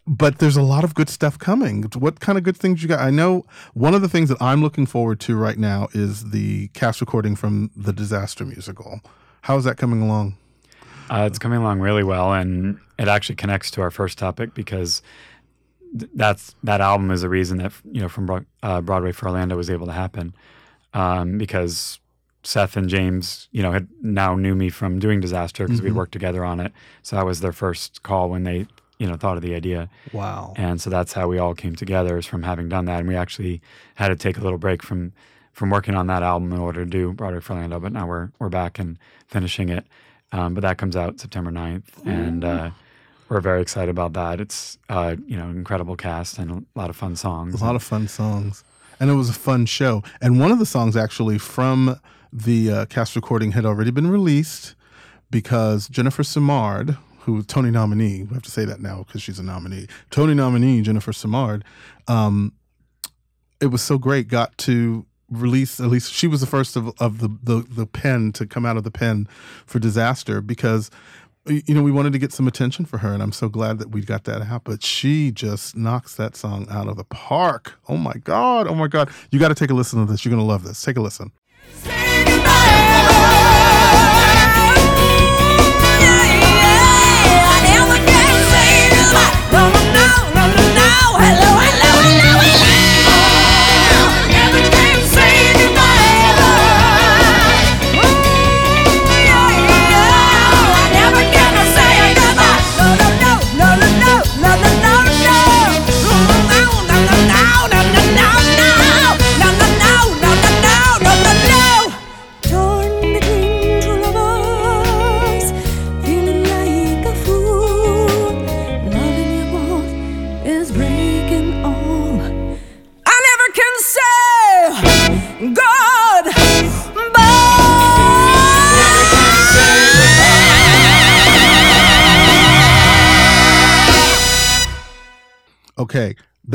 but 0.06 0.40
there's 0.40 0.56
a 0.56 0.62
lot 0.62 0.84
of 0.84 0.94
good 0.94 1.10
stuff 1.10 1.38
coming. 1.38 1.84
What 1.98 2.20
kind 2.20 2.38
of 2.38 2.44
good 2.44 2.56
things 2.56 2.82
you 2.82 2.88
got? 2.88 3.00
I 3.00 3.10
know 3.10 3.46
one 3.74 3.94
of 3.94 4.02
the 4.02 4.08
things 4.08 4.30
that 4.30 4.42
I'm 4.42 4.62
looking 4.62 4.86
forward 4.86 5.20
to 5.22 5.36
right 5.36 5.58
now 5.58 5.90
is 5.94 6.30
the 6.30 6.70
cast 6.70 7.02
recording 7.02 7.36
from 7.36 7.72
the 7.76 7.92
Disaster 7.92 8.46
musical. 8.46 9.02
How 9.42 9.58
is 9.58 9.64
that 9.64 9.78
coming 9.78 10.02
along? 10.02 10.38
Uh, 11.10 11.24
it's 11.26 11.40
coming 11.40 11.60
along 11.60 11.80
really 11.80 12.04
well, 12.04 12.34
and 12.34 12.80
it 13.00 13.08
actually 13.08 13.36
connects 13.36 13.72
to 13.72 13.82
our 13.82 13.92
first 13.92 14.18
topic 14.18 14.54
because 14.54 15.02
th- 15.98 16.12
that's 16.16 16.56
that 16.64 16.82
album 16.82 17.12
is 17.12 17.22
the 17.22 17.30
reason 17.30 17.58
that 17.60 17.72
you 17.92 18.02
know 18.02 18.10
from 18.10 18.26
Bro- 18.26 18.46
uh, 18.62 18.82
Broadway 18.82 19.12
for 19.14 19.28
Orlando 19.28 19.56
was 19.56 19.70
able 19.70 19.86
to 19.88 19.94
happen 19.94 20.34
um, 20.94 21.38
because 21.38 22.00
Seth 22.44 22.76
and 22.76 22.90
James 22.90 23.48
you 23.52 23.62
know 23.64 23.72
had 23.72 23.88
now 24.02 24.36
knew 24.36 24.54
me 24.54 24.70
from 24.70 25.00
doing 25.00 25.22
Disaster 25.22 25.66
because 25.66 25.82
we'd 25.82 25.94
worked 25.94 26.12
together 26.12 26.44
on 26.44 26.60
it, 26.60 26.74
so 27.04 27.16
that 27.16 27.26
was 27.26 27.40
their 27.40 27.54
first 27.54 28.04
call 28.04 28.30
when 28.30 28.44
they 28.44 28.68
you 28.98 29.08
know 29.08 29.16
thought 29.16 29.38
of 29.38 29.44
the 29.44 29.56
idea. 29.56 29.90
Wow. 30.12 30.54
And 30.56 30.82
so 30.82 30.90
that's 30.90 31.14
how 31.14 31.28
we 31.28 31.38
all 31.38 31.54
came 31.54 31.76
together 31.76 32.18
is 32.18 32.26
from 32.26 32.44
having 32.44 32.70
done 32.70 32.86
that. 32.86 33.00
And 33.00 33.08
we 33.08 33.16
actually 33.16 33.62
had 33.96 34.10
to 34.10 34.16
take 34.16 34.38
a 34.38 34.42
little 34.42 34.58
break 34.58 34.84
from 34.84 35.14
from 35.58 35.72
working 35.72 35.96
on 35.96 36.06
that 36.06 36.22
album 36.22 36.54
in 36.54 36.60
order 36.60 36.86
to 36.86 36.90
do 36.90 37.12
Broadway 37.14 37.40
for 37.40 37.54
Orlando. 37.54 37.80
But 37.80 37.92
now 37.92 38.06
we're 38.06 38.30
we're 38.38 38.48
back 38.48 38.78
and 38.78 39.00
finishing 39.28 39.70
it. 39.70 39.88
Um, 40.32 40.54
but 40.54 40.62
that 40.62 40.78
comes 40.78 40.96
out 40.96 41.20
September 41.20 41.52
9th. 41.52 42.06
And 42.06 42.44
uh, 42.44 42.70
we're 43.28 43.42
very 43.42 43.62
excited 43.62 43.90
about 43.90 44.14
that. 44.14 44.40
It's 44.40 44.78
uh, 44.88 45.16
you 45.26 45.36
know, 45.36 45.50
incredible 45.50 45.96
cast 45.96 46.38
and 46.38 46.52
a 46.52 46.80
lot 46.80 46.92
of 46.92 46.96
fun 46.96 47.16
songs. 47.16 47.60
a 47.60 47.64
lot 47.64 47.76
of 47.76 47.82
fun 47.82 48.08
songs, 48.08 48.64
and 49.00 49.10
it 49.10 49.16
was 49.16 49.30
a 49.30 49.34
fun 49.34 49.66
show. 49.66 50.04
And 50.22 50.40
one 50.40 50.52
of 50.52 50.60
the 50.60 50.66
songs 50.66 50.96
actually 50.96 51.40
from 51.40 52.00
the 52.32 52.72
uh, 52.72 52.86
cast 52.86 53.16
recording 53.16 53.54
had 53.54 53.66
already 53.66 53.90
been 53.90 54.12
released 54.12 54.76
because 55.32 55.88
Jennifer 55.90 56.24
Simard, 56.24 56.98
who 57.22 57.42
Tony 57.42 57.72
nominee, 57.72 58.24
we 58.24 58.34
have 58.36 58.44
to 58.44 58.52
say 58.52 58.64
that 58.66 58.80
now 58.80 59.06
because 59.08 59.24
she's 59.24 59.40
a 59.40 59.44
nominee. 59.44 59.88
Tony 60.12 60.36
nominee 60.36 60.82
Jennifer 60.82 61.14
Simard, 61.14 61.64
um, 62.08 62.54
it 63.60 63.68
was 63.68 63.82
so 63.82 63.98
great. 63.98 64.28
Got 64.28 64.56
to 64.60 65.08
release 65.30 65.80
at 65.80 65.88
least 65.88 66.14
she 66.14 66.28
was 66.28 66.40
the 66.40 66.48
first 66.48 66.76
of, 66.76 66.94
of 67.00 67.20
the, 67.20 67.28
the 67.44 67.66
the 67.70 67.86
pen 67.86 68.32
to 68.32 68.46
come 68.46 68.66
out 68.66 68.78
of 68.78 68.84
the 68.84 68.92
pen 68.92 69.28
for 69.66 69.78
disaster 69.78 70.40
because 70.40 70.90
you 71.48 71.74
know 71.74 71.84
we 71.84 71.92
wanted 71.92 72.14
to 72.14 72.20
get 72.20 72.32
some 72.32 72.48
attention 72.48 72.86
for 72.86 73.00
her 73.00 73.14
and 73.14 73.22
i'm 73.22 73.32
so 73.34 73.50
glad 73.50 73.78
that 73.78 73.92
we 73.92 74.02
got 74.02 74.24
that 74.24 74.42
out 74.42 74.64
but 74.64 74.84
she 74.84 75.32
just 75.32 75.76
knocks 75.76 76.16
that 76.16 76.36
song 76.36 76.68
out 76.70 76.88
of 76.88 76.98
the 76.98 77.04
park. 77.06 77.80
Oh 77.88 77.98
my 77.98 78.14
god. 78.24 78.68
Oh 78.68 78.76
my 78.76 78.88
god. 78.88 79.10
You 79.32 79.40
got 79.40 79.50
to 79.50 79.56
take 79.56 79.70
a 79.70 79.74
listen 79.74 80.06
to 80.06 80.12
this. 80.12 80.26
You're 80.26 80.32
gonna 80.32 80.44
love 80.44 80.64
this. 80.64 80.82
Take 80.82 80.98
a 80.98 81.02
listen 81.02 81.32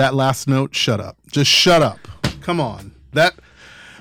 that 0.02 0.14
last 0.14 0.48
note 0.48 0.74
shut 0.74 0.98
up 1.00 1.16
just 1.30 1.48
shut 1.48 1.80
up 1.80 2.08
come 2.40 2.60
on 2.60 2.90
that 3.12 3.34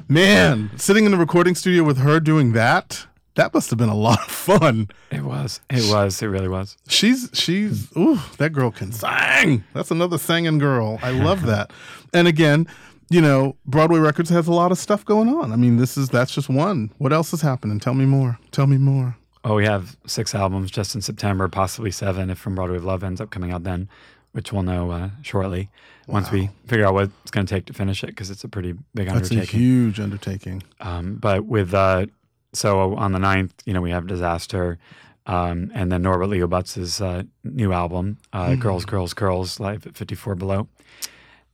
man 0.07 0.71
sitting 0.77 1.05
in 1.05 1.11
the 1.11 1.17
recording 1.17 1.53
studio 1.53 1.83
with 1.83 1.99
her 1.99 2.19
doing 2.19 2.53
that 2.53 3.05
that 3.35 3.53
must 3.53 3.69
have 3.69 3.77
been 3.77 3.87
a 3.87 3.95
lot 3.95 4.19
of 4.19 4.25
fun 4.31 4.89
It 5.11 5.21
was. 5.23 5.61
It 5.69 5.89
was. 5.93 6.19
It 6.23 6.25
really 6.25 6.47
was. 6.47 6.75
She's 6.87 7.29
she's 7.33 7.95
ooh, 7.95 8.19
that 8.39 8.49
girl 8.49 8.71
can 8.71 8.91
sing. 8.91 9.63
That's 9.73 9.91
another 9.91 10.17
singing 10.17 10.57
girl. 10.57 10.97
I 11.03 11.11
love 11.11 11.45
that. 11.45 11.71
and 12.13 12.27
again, 12.27 12.67
you 13.11 13.21
know, 13.21 13.55
Broadway 13.65 13.99
Records 13.99 14.29
has 14.31 14.47
a 14.47 14.51
lot 14.53 14.71
of 14.71 14.77
stuff 14.79 15.05
going 15.05 15.29
on. 15.29 15.51
I 15.53 15.55
mean, 15.55 15.77
this 15.77 15.97
is 15.97 16.09
that's 16.09 16.33
just 16.33 16.49
one. 16.49 16.91
What 16.97 17.13
else 17.13 17.31
is 17.31 17.41
happening? 17.41 17.79
Tell 17.79 17.93
me 17.93 18.05
more. 18.05 18.39
Tell 18.51 18.65
me 18.67 18.77
more. 18.77 19.15
Oh, 19.45 19.55
we 19.55 19.65
have 19.65 19.95
six 20.07 20.33
albums 20.35 20.71
just 20.71 20.95
in 20.95 21.01
September, 21.01 21.47
possibly 21.47 21.91
seven 21.91 22.29
if 22.29 22.37
From 22.37 22.55
Broadway 22.55 22.77
of 22.77 22.85
Love 22.85 23.03
ends 23.03 23.21
up 23.21 23.29
coming 23.29 23.51
out 23.51 23.63
then, 23.63 23.87
which 24.33 24.51
we'll 24.53 24.63
know 24.63 24.91
uh, 24.91 25.09
shortly 25.21 25.69
once 26.07 26.31
we 26.31 26.49
figure 26.67 26.85
out 26.85 26.93
what 26.93 27.09
it's 27.21 27.31
going 27.31 27.45
to 27.45 27.53
take 27.53 27.65
to 27.65 27.73
finish 27.73 28.03
it 28.03 28.07
because 28.07 28.29
it's 28.29 28.43
a 28.43 28.49
pretty 28.49 28.73
big 28.93 29.07
undertaking. 29.07 29.37
That's 29.39 29.53
a 29.53 29.57
huge 29.57 29.99
undertaking. 29.99 30.63
Um, 30.79 31.15
but 31.15 31.45
with 31.45 31.73
uh, 31.73 32.07
so 32.53 32.95
on 32.95 33.11
the 33.11 33.19
9th, 33.19 33.51
you 33.65 33.73
know, 33.73 33.81
we 33.81 33.91
have 33.91 34.07
Disaster, 34.07 34.77
um, 35.25 35.71
and 35.73 35.91
then 35.91 36.01
Norbert 36.01 36.29
Leo 36.29 36.47
Butz' 36.47 37.01
uh, 37.01 37.23
new 37.43 37.71
album, 37.71 38.17
uh, 38.33 38.55
Girls, 38.55 38.85
Girls, 38.85 39.13
Girls, 39.13 39.59
live 39.59 39.85
at 39.85 39.95
54 39.95 40.35
Below, 40.35 40.67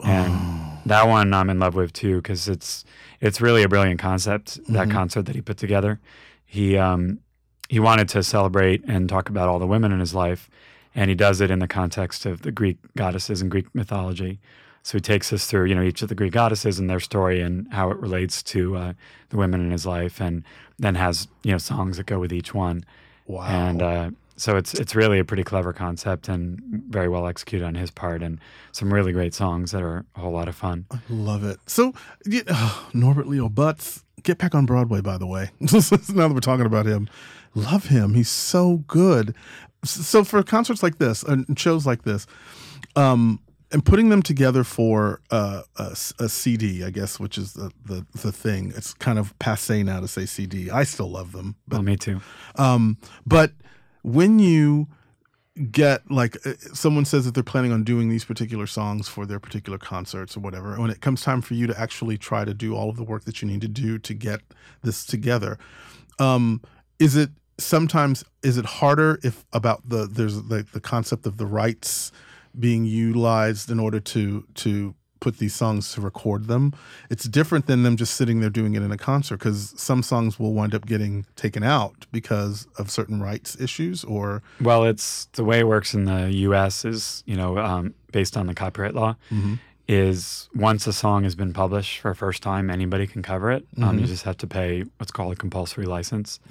and 0.03 0.79
that 0.85 1.07
one 1.07 1.33
I'm 1.33 1.49
in 1.49 1.59
love 1.59 1.75
with 1.75 1.93
too 1.93 2.17
because 2.17 2.47
it's 2.47 2.85
it's 3.19 3.41
really 3.41 3.63
a 3.63 3.69
brilliant 3.69 3.99
concept. 3.99 4.59
That 4.69 4.89
concert 4.89 5.23
that 5.23 5.35
he 5.35 5.41
put 5.41 5.57
together, 5.57 5.99
he 6.45 6.77
um, 6.77 7.19
he 7.67 7.79
wanted 7.79 8.07
to 8.09 8.23
celebrate 8.23 8.83
and 8.85 9.09
talk 9.09 9.29
about 9.29 9.49
all 9.49 9.59
the 9.59 9.67
women 9.67 9.91
in 9.91 9.99
his 9.99 10.13
life, 10.15 10.49
and 10.97 11.09
he 11.09 11.15
does 11.15 11.39
it 11.39 11.51
in 11.51 11.59
the 11.59 11.67
context 11.67 12.25
of 12.25 12.41
the 12.41 12.51
Greek 12.51 12.77
goddesses 12.97 13.39
and 13.39 13.51
Greek 13.51 13.73
mythology. 13.75 14.39
So 14.81 14.97
he 14.97 15.01
takes 15.01 15.31
us 15.31 15.45
through, 15.45 15.65
you 15.65 15.75
know, 15.75 15.83
each 15.83 16.01
of 16.01 16.09
the 16.09 16.15
Greek 16.15 16.33
goddesses 16.33 16.79
and 16.79 16.89
their 16.89 16.99
story 16.99 17.39
and 17.39 17.71
how 17.71 17.91
it 17.91 17.97
relates 17.97 18.41
to 18.43 18.75
uh, 18.75 18.93
the 19.29 19.37
women 19.37 19.61
in 19.61 19.69
his 19.69 19.85
life, 19.85 20.19
and 20.19 20.43
then 20.79 20.95
has 20.95 21.27
you 21.43 21.51
know 21.51 21.57
songs 21.59 21.97
that 21.97 22.07
go 22.07 22.19
with 22.19 22.33
each 22.33 22.53
one. 22.53 22.83
Wow. 23.27 23.43
And 23.43 23.81
uh, 23.81 24.11
so 24.37 24.55
it's 24.57 24.73
it's 24.73 24.95
really 24.95 25.19
a 25.19 25.25
pretty 25.25 25.43
clever 25.43 25.71
concept 25.71 26.29
and 26.29 26.59
very 26.89 27.09
well 27.09 27.27
executed 27.27 27.65
on 27.65 27.75
his 27.75 27.91
part, 27.91 28.23
and 28.23 28.39
some 28.71 28.91
really 28.91 29.11
great 29.11 29.35
songs 29.35 29.71
that 29.71 29.83
are 29.83 30.05
a 30.15 30.19
whole 30.21 30.31
lot 30.31 30.47
of 30.47 30.55
fun. 30.55 30.85
I 30.89 30.99
love 31.09 31.43
it. 31.43 31.59
So, 31.67 31.93
yeah, 32.25 32.41
oh, 32.47 32.89
Norbert 32.93 33.27
Leo 33.27 33.49
Butz, 33.49 34.03
get 34.23 34.39
back 34.39 34.55
on 34.55 34.65
Broadway, 34.65 35.01
by 35.01 35.17
the 35.17 35.27
way. 35.27 35.51
now 35.59 35.69
that 35.69 36.31
we're 36.33 36.39
talking 36.39 36.65
about 36.65 36.85
him, 36.85 37.09
love 37.53 37.85
him. 37.87 38.13
He's 38.13 38.29
so 38.29 38.77
good. 38.87 39.35
So, 39.91 40.23
for 40.23 40.41
concerts 40.43 40.83
like 40.83 40.97
this 40.97 41.23
and 41.23 41.57
shows 41.59 41.85
like 41.85 42.03
this, 42.03 42.27
um, 42.95 43.39
and 43.71 43.83
putting 43.83 44.09
them 44.09 44.21
together 44.21 44.63
for 44.63 45.19
uh, 45.29 45.63
a, 45.75 45.95
a 46.19 46.29
CD, 46.29 46.83
I 46.85 46.89
guess, 46.89 47.19
which 47.19 47.37
is 47.37 47.53
the, 47.53 47.71
the 47.85 48.05
the 48.21 48.31
thing. 48.31 48.71
It's 48.75 48.93
kind 48.93 49.19
of 49.19 49.37
passe 49.39 49.83
now 49.83 49.99
to 49.99 50.07
say 50.07 50.25
CD. 50.25 50.69
I 50.69 50.83
still 50.83 51.09
love 51.09 51.31
them, 51.33 51.55
but 51.67 51.77
Well, 51.77 51.83
me 51.83 51.97
too. 51.97 52.21
um, 52.55 52.97
but 53.25 53.51
when 54.03 54.39
you 54.39 54.87
get 55.71 56.09
like 56.11 56.37
uh, 56.45 56.53
someone 56.73 57.03
says 57.03 57.25
that 57.25 57.33
they're 57.33 57.43
planning 57.43 57.71
on 57.71 57.83
doing 57.83 58.09
these 58.09 58.23
particular 58.23 58.67
songs 58.67 59.07
for 59.07 59.25
their 59.25 59.39
particular 59.39 59.77
concerts 59.79 60.37
or 60.37 60.39
whatever, 60.39 60.79
when 60.79 60.89
it 60.91 61.01
comes 61.01 61.21
time 61.21 61.41
for 61.41 61.55
you 61.55 61.67
to 61.67 61.77
actually 61.79 62.17
try 62.17 62.45
to 62.45 62.53
do 62.53 62.75
all 62.75 62.89
of 62.89 62.95
the 62.95 63.03
work 63.03 63.25
that 63.25 63.41
you 63.41 63.47
need 63.47 63.61
to 63.61 63.67
do 63.67 63.97
to 63.99 64.13
get 64.13 64.41
this 64.83 65.03
together, 65.05 65.57
um, 66.19 66.61
is 66.99 67.15
it 67.15 67.31
sometimes 67.59 68.23
is 68.43 68.57
it 68.57 68.65
harder 68.65 69.19
if 69.23 69.45
about 69.53 69.87
the 69.87 70.05
there's 70.07 70.43
the, 70.43 70.65
the 70.73 70.79
concept 70.79 71.25
of 71.25 71.37
the 71.37 71.45
rights 71.45 72.11
being 72.59 72.85
utilized 72.85 73.69
in 73.71 73.79
order 73.79 73.99
to 73.99 74.45
to 74.55 74.93
put 75.19 75.37
these 75.39 75.55
songs 75.55 75.91
to 75.93 75.99
record 75.99 76.45
them 76.47 76.71
it's 77.09 77.25
different 77.25 77.65
than 77.65 77.81
them 77.81 77.97
just 77.97 78.13
sitting 78.15 78.39
there 78.39 78.51
doing 78.51 78.75
it 78.75 78.83
in 78.83 78.91
a 78.91 78.97
concert 78.97 79.37
because 79.37 79.73
some 79.75 80.03
songs 80.03 80.37
will 80.39 80.53
wind 80.53 80.75
up 80.75 80.85
getting 80.85 81.25
taken 81.35 81.63
out 81.63 82.05
because 82.11 82.67
of 82.77 82.91
certain 82.91 83.19
rights 83.19 83.59
issues 83.59 84.03
or 84.03 84.43
Well, 84.61 84.83
it's 84.85 85.25
the 85.33 85.43
way 85.43 85.59
it 85.59 85.67
works 85.67 85.95
in 85.95 86.05
the 86.05 86.31
U.S. 86.31 86.85
is 86.85 87.23
you 87.25 87.35
know 87.35 87.57
um, 87.57 87.95
based 88.11 88.37
on 88.37 88.45
the 88.45 88.53
copyright 88.53 88.93
law. 88.93 89.15
Is 89.89 90.49
once 90.53 90.85
a 90.85 90.91
song 90.91 91.23
has 91.23 91.33
been 91.33 91.53
published 91.53 91.99
for 92.01 92.11
a 92.11 92.15
first 92.15 92.43
time, 92.43 92.69
anybody 92.69 93.07
can 93.07 93.23
cover 93.23 93.49
it. 93.53 93.65
Um, 93.81 93.97
you 93.99 94.05
just 94.05 94.23
have 94.25 94.35
to 94.39 94.47
pay 94.47 94.83
what's 94.97 95.11
called 95.13 95.31
a 95.31 95.35
compulsory 95.37 95.85
license. 95.85 96.41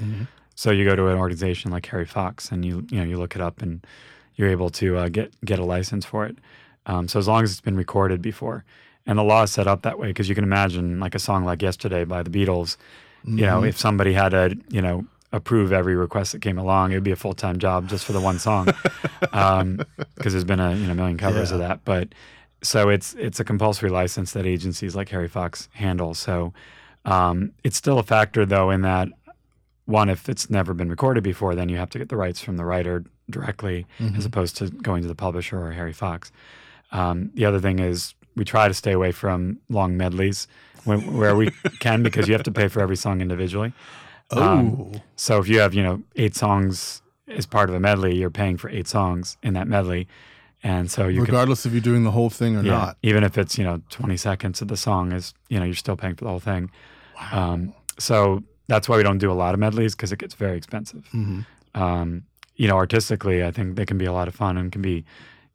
So 0.56 0.70
you 0.70 0.84
go 0.84 0.96
to 0.96 1.08
an 1.08 1.18
organization 1.18 1.70
like 1.70 1.86
Harry 1.86 2.06
Fox, 2.06 2.50
and 2.50 2.64
you 2.64 2.86
you 2.90 2.98
know 2.98 3.04
you 3.04 3.18
look 3.18 3.36
it 3.36 3.42
up, 3.42 3.62
and 3.62 3.86
you're 4.34 4.48
able 4.48 4.70
to 4.70 4.96
uh, 4.96 5.08
get 5.08 5.32
get 5.44 5.58
a 5.58 5.64
license 5.64 6.04
for 6.04 6.26
it. 6.26 6.38
Um, 6.86 7.08
so 7.08 7.18
as 7.18 7.28
long 7.28 7.44
as 7.44 7.52
it's 7.52 7.60
been 7.60 7.76
recorded 7.76 8.22
before, 8.22 8.64
and 9.06 9.18
the 9.18 9.22
law 9.22 9.42
is 9.42 9.52
set 9.52 9.66
up 9.66 9.82
that 9.82 9.98
way, 9.98 10.08
because 10.08 10.28
you 10.28 10.34
can 10.34 10.44
imagine 10.44 10.98
like 10.98 11.14
a 11.14 11.18
song 11.18 11.44
like 11.44 11.62
"Yesterday" 11.62 12.04
by 12.04 12.22
the 12.22 12.30
Beatles. 12.30 12.76
You 13.24 13.44
know, 13.44 13.64
if 13.64 13.76
somebody 13.76 14.12
had 14.12 14.30
to 14.30 14.56
you 14.70 14.80
know 14.80 15.04
approve 15.32 15.72
every 15.72 15.94
request 15.94 16.32
that 16.32 16.40
came 16.40 16.58
along, 16.58 16.92
it 16.92 16.94
would 16.94 17.04
be 17.04 17.10
a 17.10 17.16
full 17.16 17.34
time 17.34 17.58
job 17.58 17.88
just 17.88 18.04
for 18.04 18.12
the 18.12 18.20
one 18.20 18.38
song, 18.38 18.68
because 19.20 20.32
there's 20.32 20.44
been 20.44 20.60
a 20.60 20.74
you 20.74 20.86
know 20.86 20.94
million 20.94 21.18
covers 21.18 21.50
of 21.50 21.58
that. 21.58 21.84
But 21.84 22.14
so 22.62 22.88
it's 22.88 23.14
it's 23.14 23.40
a 23.40 23.44
compulsory 23.44 23.90
license 23.90 24.32
that 24.32 24.46
agencies 24.46 24.96
like 24.96 25.10
Harry 25.10 25.28
Fox 25.28 25.68
handle. 25.74 26.14
So 26.14 26.54
um, 27.04 27.52
it's 27.62 27.76
still 27.76 27.98
a 27.98 28.02
factor 28.02 28.46
though 28.46 28.70
in 28.70 28.82
that 28.82 29.08
one, 29.86 30.08
if 30.10 30.28
it's 30.28 30.50
never 30.50 30.74
been 30.74 30.90
recorded 30.90 31.24
before, 31.24 31.54
then 31.54 31.68
you 31.68 31.76
have 31.78 31.90
to 31.90 31.98
get 31.98 32.08
the 32.08 32.16
rights 32.16 32.40
from 32.40 32.56
the 32.56 32.64
writer 32.64 33.04
directly, 33.30 33.86
as 34.16 34.24
opposed 34.24 34.56
to 34.58 34.68
going 34.70 35.02
to 35.02 35.08
the 35.08 35.14
publisher 35.14 35.58
or 35.60 35.72
Harry 35.72 35.92
Fox. 35.92 36.30
Um, 36.92 37.30
the 37.34 37.44
other 37.44 37.60
thing 37.60 37.78
is 37.78 38.14
we 38.34 38.44
try 38.44 38.68
to 38.68 38.74
stay 38.74 38.92
away 38.92 39.12
from 39.12 39.58
long 39.68 39.96
medleys 39.96 40.46
when, 40.84 41.16
where 41.16 41.34
we 41.36 41.50
can 41.80 42.02
because 42.02 42.28
you 42.28 42.34
have 42.34 42.42
to 42.44 42.52
pay 42.52 42.68
for 42.68 42.80
every 42.80 42.96
song 42.96 43.20
individually. 43.20 43.72
Oh, 44.32 44.92
So 45.14 45.38
if 45.38 45.48
you 45.48 45.60
have, 45.60 45.72
you 45.72 45.82
know, 45.82 46.02
eight 46.16 46.34
songs 46.34 47.02
as 47.28 47.46
part 47.46 47.68
of 47.68 47.74
a 47.76 47.80
medley, 47.80 48.16
you're 48.16 48.30
paying 48.30 48.56
for 48.56 48.68
eight 48.70 48.88
songs 48.88 49.36
in 49.42 49.54
that 49.54 49.68
medley. 49.68 50.08
And 50.62 50.90
so 50.90 51.06
you 51.06 51.20
can, 51.20 51.26
regardless 51.26 51.64
if 51.64 51.72
you're 51.72 51.80
doing 51.80 52.02
the 52.02 52.10
whole 52.10 52.30
thing 52.30 52.56
or 52.56 52.62
yeah, 52.62 52.70
not. 52.72 52.96
even 53.02 53.22
if 53.22 53.38
it's, 53.38 53.56
you 53.56 53.62
know, 53.62 53.82
20 53.90 54.16
seconds 54.16 54.60
of 54.62 54.68
the 54.68 54.76
song 54.76 55.12
is, 55.12 55.32
you 55.48 55.60
know, 55.60 55.64
you're 55.64 55.74
still 55.74 55.96
paying 55.96 56.16
for 56.16 56.24
the 56.24 56.30
whole 56.30 56.40
thing. 56.40 56.70
Um, 57.30 57.72
so 57.98 58.42
that's 58.68 58.88
why 58.88 58.96
we 58.96 59.02
don't 59.02 59.18
do 59.18 59.30
a 59.30 59.34
lot 59.34 59.54
of 59.54 59.60
medleys 59.60 59.94
because 59.94 60.12
it 60.12 60.18
gets 60.18 60.34
very 60.34 60.56
expensive. 60.56 61.08
Mm-hmm. 61.12 61.40
Um, 61.80 62.24
you 62.56 62.68
know, 62.68 62.76
artistically, 62.76 63.44
I 63.44 63.50
think 63.50 63.76
they 63.76 63.86
can 63.86 63.98
be 63.98 64.06
a 64.06 64.12
lot 64.12 64.28
of 64.28 64.34
fun 64.34 64.56
and 64.56 64.72
can 64.72 64.82
be, 64.82 65.04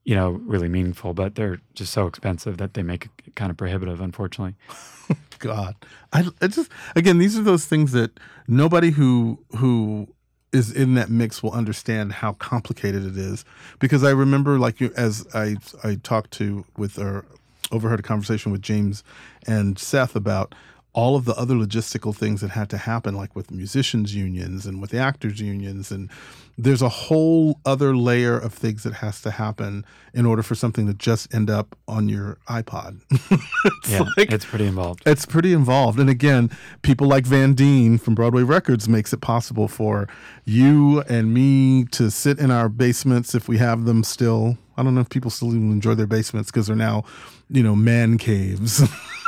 you 0.04 0.16
know, 0.16 0.32
really 0.32 0.70
meaningful, 0.70 1.14
but 1.14 1.36
they're 1.36 1.60
just 1.74 1.92
so 1.92 2.08
expensive 2.08 2.58
that 2.58 2.74
they 2.74 2.84
make 2.84 3.10
it 3.26 3.36
kind 3.36 3.52
of 3.52 3.58
prohibitive, 3.58 4.00
unfortunately. 4.02 4.56
God, 5.40 5.76
I, 6.14 6.28
I 6.42 6.48
just 6.48 6.72
again, 6.96 7.18
these 7.18 7.38
are 7.38 7.44
those 7.44 7.66
things 7.66 7.92
that 7.94 8.20
nobody 8.48 8.92
who 8.92 9.40
who 9.58 10.08
is 10.54 10.72
in 10.72 10.94
that 10.96 11.10
mix 11.10 11.42
will 11.42 11.54
understand 11.54 12.12
how 12.14 12.34
complicated 12.34 13.06
it 13.06 13.18
is. 13.18 13.44
Because 13.80 14.04
I 14.04 14.12
remember, 14.12 14.60
like 14.60 14.80
you, 14.80 14.92
as 14.96 15.26
I 15.34 15.58
I 15.84 15.96
talked 15.96 16.32
to 16.32 16.66
with 16.78 17.00
or 17.00 17.26
overheard 17.72 18.00
a 18.00 18.04
conversation 18.04 18.52
with 18.52 18.62
James 18.62 19.04
and 19.48 19.80
Seth 19.80 20.16
about 20.16 20.54
all 20.94 21.16
of 21.16 21.24
the 21.26 21.34
other 21.36 21.56
logistical 21.56 22.14
things 22.16 22.42
that 22.42 22.50
had 22.52 22.70
to 22.70 22.78
happen, 22.78 23.16
like 23.16 23.36
with 23.36 23.50
musicians 23.52 24.14
unions 24.14 24.66
and 24.66 24.82
with 24.82 24.90
the 24.92 24.98
actors 24.98 25.40
unions, 25.40 25.90
and 25.92 26.10
there's 26.58 26.82
a 26.82 26.90
whole 26.90 27.60
other 27.66 27.96
layer 27.96 28.38
of 28.38 28.54
things 28.54 28.84
that 28.84 28.96
has 28.96 29.22
to 29.22 29.32
happen 29.32 29.86
in 30.14 30.26
order 30.26 30.44
for 30.44 30.54
something 30.54 30.86
to 30.88 30.94
just 30.94 31.34
end 31.34 31.50
up 31.50 31.78
on 31.88 32.10
your 32.10 32.38
iPod. 32.50 33.00
it's 33.32 33.90
yeah, 33.90 34.04
like- 34.18 34.32
it's 34.32 34.46
pretty 34.46 34.66
involved. 34.68 35.02
it's 35.06 35.26
pretty 35.26 35.54
involved. 35.54 35.98
And 35.98 36.10
again, 36.10 36.50
people 36.82 37.08
like 37.08 37.26
Van 37.26 37.54
Dean 37.54 37.98
from 37.98 38.14
Broadway 38.14 38.44
Records 38.44 38.90
makes 38.90 39.14
it 39.14 39.22
possible 39.22 39.70
for 39.70 40.10
you 40.44 41.02
and 41.04 41.34
me 41.34 41.86
to 41.92 42.12
sit 42.12 42.38
in 42.38 42.52
our 42.52 42.68
basements 42.68 43.34
if 43.34 43.48
we 43.48 43.58
have 43.60 43.86
them 43.86 44.04
still. 44.04 44.58
I 44.76 44.84
don't 44.84 44.94
know 44.94 45.02
if 45.02 45.10
people 45.10 45.32
still 45.32 45.50
even 45.56 45.72
enjoy 45.72 45.96
their 45.96 46.06
basements 46.08 46.52
because 46.52 46.68
they're 46.68 46.76
now, 46.76 47.06
you 47.50 47.64
know, 47.64 47.76
man 47.78 48.18
caves. 48.18 48.84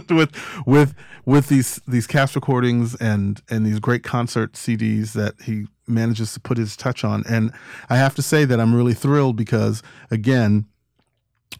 with 0.10 0.30
with 0.66 0.94
with 1.24 1.48
these 1.48 1.80
these 1.86 2.06
cast 2.06 2.34
recordings 2.34 2.94
and 2.96 3.42
and 3.50 3.66
these 3.66 3.80
great 3.80 4.02
concert 4.02 4.52
CDs 4.52 5.12
that 5.12 5.34
he 5.42 5.66
manages 5.86 6.32
to 6.34 6.40
put 6.40 6.58
his 6.58 6.76
touch 6.76 7.04
on. 7.04 7.24
And 7.28 7.52
I 7.88 7.96
have 7.96 8.14
to 8.16 8.22
say 8.22 8.44
that 8.44 8.60
I'm 8.60 8.74
really 8.74 8.94
thrilled 8.94 9.36
because 9.36 9.82
again, 10.10 10.66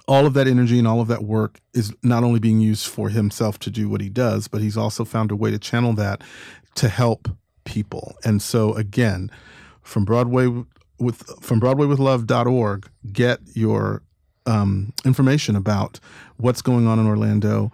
all 0.08 0.26
of 0.26 0.34
that 0.34 0.46
energy 0.46 0.78
and 0.78 0.88
all 0.88 1.00
of 1.00 1.08
that 1.08 1.24
work 1.24 1.60
is 1.74 1.92
not 2.02 2.24
only 2.24 2.40
being 2.40 2.60
used 2.60 2.86
for 2.86 3.08
himself 3.08 3.58
to 3.60 3.70
do 3.70 3.88
what 3.88 4.00
he 4.00 4.08
does, 4.08 4.48
but 4.48 4.60
he's 4.60 4.76
also 4.76 5.04
found 5.04 5.30
a 5.30 5.36
way 5.36 5.50
to 5.50 5.58
channel 5.58 5.92
that 5.94 6.22
to 6.74 6.88
help 6.88 7.28
people. 7.64 8.16
And 8.24 8.42
so 8.42 8.74
again, 8.74 9.30
from 9.82 10.04
Broadway 10.04 10.64
with 10.98 11.22
from 11.40 11.60
BroadwayWithLove.org, 11.60 12.88
get 13.12 13.40
your 13.54 14.02
um, 14.46 14.92
information 15.04 15.56
about 15.56 16.00
what's 16.36 16.62
going 16.62 16.86
on 16.86 16.98
in 16.98 17.06
Orlando. 17.06 17.70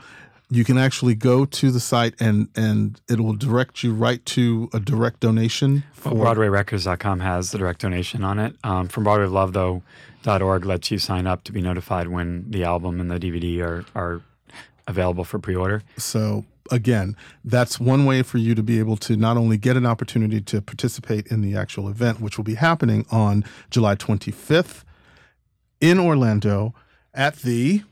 You 0.52 0.64
can 0.64 0.76
actually 0.76 1.14
go 1.14 1.46
to 1.46 1.70
the 1.70 1.80
site 1.80 2.14
and 2.20 2.48
and 2.54 3.00
it 3.08 3.20
will 3.20 3.32
direct 3.32 3.82
you 3.82 3.94
right 3.94 4.24
to 4.26 4.68
a 4.74 4.80
direct 4.80 5.20
donation 5.20 5.84
Well, 6.04 6.14
for 6.14 6.34
BroadwayRecords.com 6.34 7.20
has 7.20 7.52
the 7.52 7.58
direct 7.58 7.80
donation 7.80 8.22
on 8.22 8.38
it. 8.38 8.54
Um, 8.62 8.88
from 8.88 9.04
Broadway 9.04 9.24
of 9.24 9.32
Love, 9.32 9.56
.org 9.56 10.64
lets 10.66 10.90
you 10.90 10.98
sign 10.98 11.26
up 11.26 11.44
to 11.44 11.52
be 11.52 11.62
notified 11.62 12.08
when 12.08 12.50
the 12.50 12.64
album 12.64 13.00
and 13.00 13.10
the 13.10 13.18
DVD 13.18 13.62
are, 13.62 13.84
are 13.94 14.20
available 14.86 15.24
for 15.24 15.38
pre-order. 15.38 15.82
So 15.96 16.44
again, 16.70 17.16
that's 17.44 17.80
one 17.80 18.04
way 18.04 18.22
for 18.22 18.36
you 18.38 18.54
to 18.54 18.62
be 18.62 18.78
able 18.78 18.96
to 18.98 19.16
not 19.16 19.38
only 19.38 19.56
get 19.56 19.76
an 19.76 19.86
opportunity 19.86 20.40
to 20.42 20.60
participate 20.60 21.28
in 21.28 21.40
the 21.40 21.56
actual 21.56 21.88
event, 21.88 22.20
which 22.20 22.36
will 22.36 22.44
be 22.44 22.56
happening 22.56 23.06
on 23.10 23.44
July 23.70 23.94
25th 23.94 24.84
in 25.80 25.98
Orlando 25.98 26.74
at 27.14 27.36
the 27.36 27.82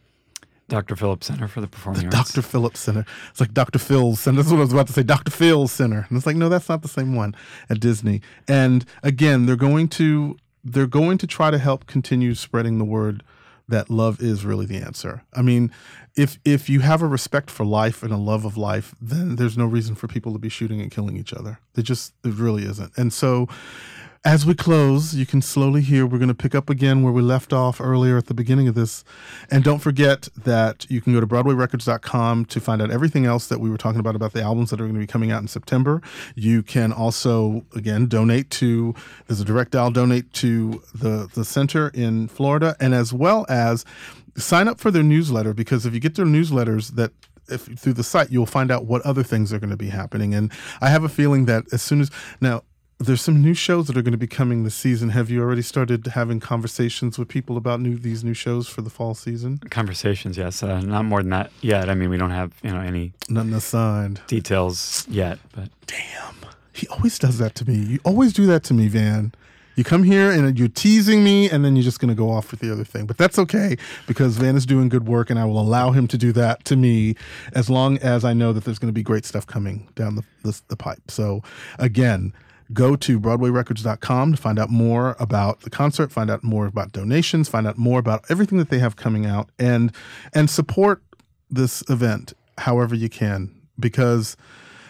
Dr. 0.71 0.97
Phillips 0.97 1.27
Center 1.27 1.49
for 1.49 1.61
the 1.61 1.67
Performing 1.67 2.05
Arts. 2.07 2.17
Dr. 2.17 2.41
Phillips 2.43 2.81
Center. 2.81 3.05
It's 3.31 3.41
like 3.41 3.53
Dr. 3.53 3.79
Phil's 3.79 4.21
Center. 4.21 4.39
That's 4.39 4.51
what 4.51 4.59
I 4.59 4.61
was 4.61 4.73
about 4.73 4.87
to 4.87 4.93
say. 4.95 5.03
Dr. 5.03 5.31
Phil's 5.31 5.73
Center. 5.73 6.07
And 6.09 6.17
it's 6.17 6.27
like, 6.27 6.37
no, 6.37 6.49
that's 6.49 6.69
not 6.69 6.81
the 6.81 6.89
same 6.89 7.15
one 7.15 7.35
at 7.69 7.81
Disney. 7.81 8.23
And 8.49 8.87
again, 9.03 9.45
they're 9.45 9.57
going 9.57 9.89
to 9.89 10.39
they're 10.63 10.87
going 10.87 11.19
to 11.19 11.27
try 11.27 11.51
to 11.51 11.59
help 11.59 11.87
continue 11.87 12.35
spreading 12.35 12.79
the 12.79 12.85
word 12.85 13.23
that 13.67 13.89
love 13.89 14.21
is 14.21 14.45
really 14.45 14.67
the 14.67 14.77
answer. 14.77 15.23
I 15.33 15.43
mean, 15.43 15.73
if 16.17 16.39
if 16.45 16.69
you 16.69 16.81
have 16.81 17.03
a 17.03 17.07
respect 17.07 17.51
for 17.51 17.65
life 17.65 18.03
and 18.03 18.13
a 18.13 18.17
love 18.17 18.45
of 18.45 18.57
life, 18.57 18.95
then 19.01 19.37
there's 19.37 19.57
no 19.57 19.65
reason 19.65 19.95
for 19.95 20.07
people 20.09 20.33
to 20.33 20.39
be 20.39 20.49
shooting 20.49 20.81
and 20.81 20.91
killing 20.91 21.17
each 21.17 21.33
other. 21.33 21.59
There 21.75 21.85
just 21.85 22.15
it 22.25 22.35
really 22.35 22.65
isn't. 22.65 22.93
And 22.97 23.13
so 23.13 23.49
as 24.23 24.45
we 24.45 24.55
close, 24.55 25.15
you 25.15 25.25
can 25.25 25.41
slowly 25.41 25.81
hear 25.81 26.07
we're 26.07 26.19
going 26.19 26.29
to 26.29 26.35
pick 26.35 26.55
up 26.55 26.69
again 26.69 27.03
where 27.03 27.13
we 27.13 27.23
left 27.23 27.55
off 27.55 27.81
earlier 27.81 28.19
at 28.19 28.27
the 28.27 28.35
beginning 28.35 28.69
of 28.69 28.75
this. 28.75 29.03
And 29.51 29.65
don't 29.65 29.79
forget 29.79 30.29
that 30.37 30.85
you 30.91 31.01
can 31.01 31.15
go 31.15 31.21
to 31.21 31.27
BroadwayRecords.com 31.27 32.45
to 32.45 32.61
find 32.61 32.83
out 32.83 32.91
everything 32.91 33.25
else 33.25 33.47
that 33.47 33.61
we 33.61 33.71
were 33.71 33.79
talking 33.79 33.99
about 33.99 34.15
about 34.15 34.35
the 34.35 34.43
albums 34.43 34.71
that 34.71 34.81
are 34.81 34.85
going 34.85 34.95
to 34.95 35.01
be 35.01 35.07
coming 35.07 35.31
out 35.31 35.41
in 35.41 35.49
September. 35.49 36.03
You 36.35 36.63
can 36.63 36.93
also, 36.93 37.65
again, 37.75 38.09
donate 38.09 38.51
to, 38.51 38.95
there's 39.27 39.41
a 39.41 39.45
direct 39.45 39.71
dial 39.71 39.91
donate 39.91 40.31
to 40.35 40.83
the, 40.95 41.31
the 41.33 41.45
center 41.45 41.89
in 41.89 42.29
Florida, 42.29 42.77
and 42.79 42.93
as 42.95 43.15
well 43.15 43.47
as 43.49 43.87
sign 44.37 44.69
up 44.69 44.81
for 44.81 44.91
their 44.91 45.03
newsletter 45.03 45.55
because 45.55 45.87
if 45.87 45.95
you 45.95 46.01
get 46.01 46.15
their 46.15 46.27
newsletters 46.27 46.95
that 46.95 47.13
if 47.49 47.63
through 47.63 47.93
the 47.93 48.05
site 48.05 48.31
you'll 48.31 48.47
find 48.47 48.71
out 48.71 48.87
what 48.87 49.03
other 49.03 49.25
things 49.25 49.53
are 49.53 49.59
going 49.59 49.71
to 49.71 49.77
be 49.77 49.89
happening 49.89 50.33
and 50.33 50.53
i 50.81 50.89
have 50.89 51.03
a 51.03 51.09
feeling 51.09 51.47
that 51.47 51.65
as 51.73 51.83
soon 51.83 52.01
as 52.01 52.11
now 52.41 52.63
there's 53.01 53.23
some 53.23 53.41
new 53.43 53.55
shows 53.55 53.87
that 53.87 53.97
are 53.97 54.03
going 54.03 54.13
to 54.13 54.19
be 54.19 54.27
coming 54.27 54.63
this 54.63 54.75
season. 54.75 55.09
Have 55.09 55.31
you 55.31 55.41
already 55.41 55.63
started 55.63 56.07
having 56.09 56.39
conversations 56.39 57.19
with 57.19 57.29
people 57.29 57.57
about 57.57 57.81
new 57.81 57.97
these 57.97 58.23
new 58.23 58.35
shows 58.35 58.69
for 58.69 58.83
the 58.83 58.91
fall 58.91 59.15
season? 59.15 59.59
Conversations, 59.71 60.37
yes. 60.37 60.63
Uh, 60.63 60.81
not 60.83 61.07
more 61.07 61.23
than 61.23 61.31
that 61.31 61.51
yet. 61.63 61.89
I 61.89 61.95
mean, 61.95 62.11
we 62.11 62.19
don't 62.19 62.31
have 62.31 62.53
you 62.63 62.71
know 62.71 62.81
any 62.81 63.13
Nothing 63.29 63.55
assigned. 63.55 64.21
details 64.27 65.07
yet, 65.09 65.39
but 65.53 65.71
Damn, 65.87 66.35
he 66.75 66.87
always 66.89 67.19
does 67.19 67.39
that 67.39 67.55
to 67.57 67.69
me. 67.69 67.77
You 67.77 67.99
always 68.05 68.33
do 68.35 68.47
that 68.47 68.63
to 68.65 68.75
me, 68.75 68.89
Van. 68.89 69.33
You 69.77 69.85
come 69.85 70.03
here 70.03 70.31
and 70.31 70.59
you're 70.59 70.69
teasing 70.69 71.25
me, 71.25 71.49
and 71.49 71.65
then 71.65 71.75
you're 71.75 71.83
just 71.85 72.01
going 72.01 72.11
to 72.11 72.15
go 72.15 72.31
off 72.31 72.51
with 72.51 72.61
the 72.61 72.71
other 72.71 72.85
thing. 72.85 73.07
But 73.07 73.17
that's 73.17 73.39
okay 73.39 73.77
because 74.07 74.37
Van 74.37 74.57
is 74.57 74.67
doing 74.67 74.91
good 74.91 75.09
work, 75.09 75.31
and 75.31 75.39
I 75.39 75.47
will 75.47 75.59
allow 75.59 75.93
him 75.93 76.07
to 76.09 76.19
do 76.19 76.33
that 76.33 76.67
to 76.67 76.77
me 76.77 77.15
as 77.55 77.71
long 77.71 77.97
as 77.99 78.23
I 78.23 78.35
know 78.35 78.53
that 78.53 78.65
there's 78.65 78.79
going 78.79 78.91
to 78.91 78.93
be 78.93 79.03
great 79.03 79.25
stuff 79.25 79.47
coming 79.47 79.89
down 79.95 80.17
the, 80.17 80.23
the, 80.43 80.61
the 80.69 80.77
pipe. 80.77 81.11
So, 81.11 81.43
again, 81.79 82.35
go 82.73 82.97
to 82.97 83.19
BroadwayRecords.com 83.19 84.33
to 84.33 84.41
find 84.41 84.59
out 84.59 84.71
more 84.71 85.17
about 85.19 85.61
the 85.61 85.71
concert, 85.71 86.13
find 86.13 86.31
out 86.31 86.45
more 86.45 86.67
about 86.67 86.93
donations, 86.93 87.49
find 87.49 87.67
out 87.67 87.79
more 87.79 87.99
about 87.99 88.25
everything 88.29 88.59
that 88.59 88.71
they 88.71 88.79
have 88.79 88.97
coming 88.97 89.27
out, 89.27 89.51
and 89.59 89.93
and 90.35 90.49
support 90.49 91.03
this 91.51 91.83
event 91.89 92.33
however 92.59 92.95
you 92.95 93.09
can 93.09 93.53
because 93.79 94.37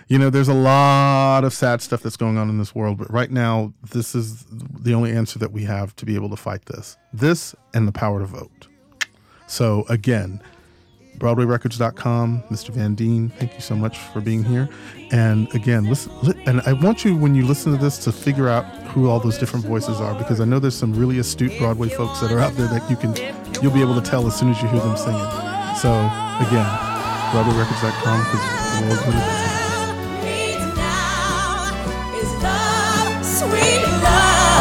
you 0.09 0.19
know 0.19 0.29
there's 0.29 0.49
a 0.49 0.55
lot 0.55 1.45
of 1.45 1.55
sad 1.55 1.81
stuff 1.81 2.03
that's 2.03 2.17
going 2.17 2.37
on 2.37 2.51
in 2.51 2.59
this 2.59 2.75
world 2.75 2.99
but 2.99 3.11
right 3.11 3.31
now 3.31 3.73
this 3.93 4.15
is 4.15 4.45
the 4.51 4.93
only 4.93 5.13
answer 5.13 5.39
that 5.39 5.53
we 5.53 5.65
have 5.65 5.95
to 5.97 6.05
be 6.05 6.15
able 6.15 6.29
to 6.29 6.37
fight 6.37 6.67
this. 6.67 6.97
This 7.13 7.55
and 7.73 7.89
the 7.89 7.93
power 7.93 8.21
to 8.21 8.27
vote. 8.27 8.69
So 9.47 9.85
again 9.89 10.43
broadwayrecords.com 11.21 12.43
mr 12.51 12.71
van 12.71 12.95
dean 12.95 13.29
thank 13.39 13.55
you 13.55 13.61
so 13.61 13.77
much 13.77 13.99
for 14.13 14.21
being 14.21 14.43
here. 14.43 14.69
And 15.13 15.53
again 15.55 15.85
listen 15.85 16.13
li- 16.23 16.43
and 16.47 16.61
i 16.63 16.73
want 16.73 17.05
you 17.05 17.15
when 17.17 17.35
you 17.35 17.47
listen 17.47 17.71
to 17.73 17.79
this 17.79 17.99
to 18.05 18.11
figure 18.13 18.49
out 18.49 18.65
who 18.93 19.09
all 19.09 19.21
those 19.21 19.39
different 19.39 19.65
voices 19.65 20.01
are 20.01 20.15
because 20.15 20.41
i 20.41 20.45
know 20.45 20.59
there's 20.59 20.77
some 20.77 20.93
really 20.95 21.19
astute 21.19 21.57
broadway 21.59 21.89
folks 21.89 22.21
that 22.21 22.33
are 22.33 22.41
out 22.41 22.55
there 22.55 22.67
that 22.69 22.89
you 22.91 22.97
can 22.97 23.15
you'll 23.63 23.73
be 23.73 23.83
able 23.83 23.95
to 24.01 24.11
tell 24.11 24.27
as 24.27 24.35
soon 24.39 24.51
as 24.51 24.61
you 24.63 24.69
hear 24.69 24.81
them 24.81 24.97
singing. 24.97 25.31
So 25.83 25.91
again 26.47 26.67
broadwayrecords.com 27.33 28.19
because 28.25 28.45
the 28.81 29.11
love. 29.13 29.47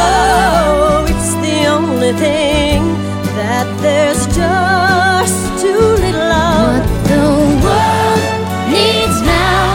Oh, 0.02 1.06
it's 1.08 1.34
the 1.46 1.68
only 1.68 2.14
thing 2.14 2.82
that 3.38 3.68
there's 3.82 4.26
just 4.36 5.62
too 5.62 5.78
little 5.78 6.09
What 6.70 6.86
the 7.12 7.26
world 7.66 8.22
needs 8.70 9.20
now 9.24 9.70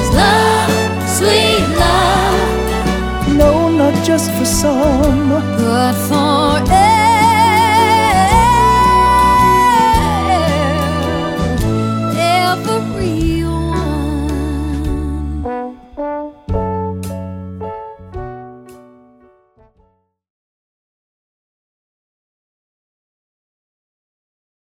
is 0.00 0.08
love, 0.22 0.72
sweet 1.18 1.66
love. 1.82 3.36
No, 3.40 3.68
not 3.68 3.94
just 4.04 4.28
for 4.32 4.44
some. 4.44 5.30
But 5.30 5.94
for 6.08 6.93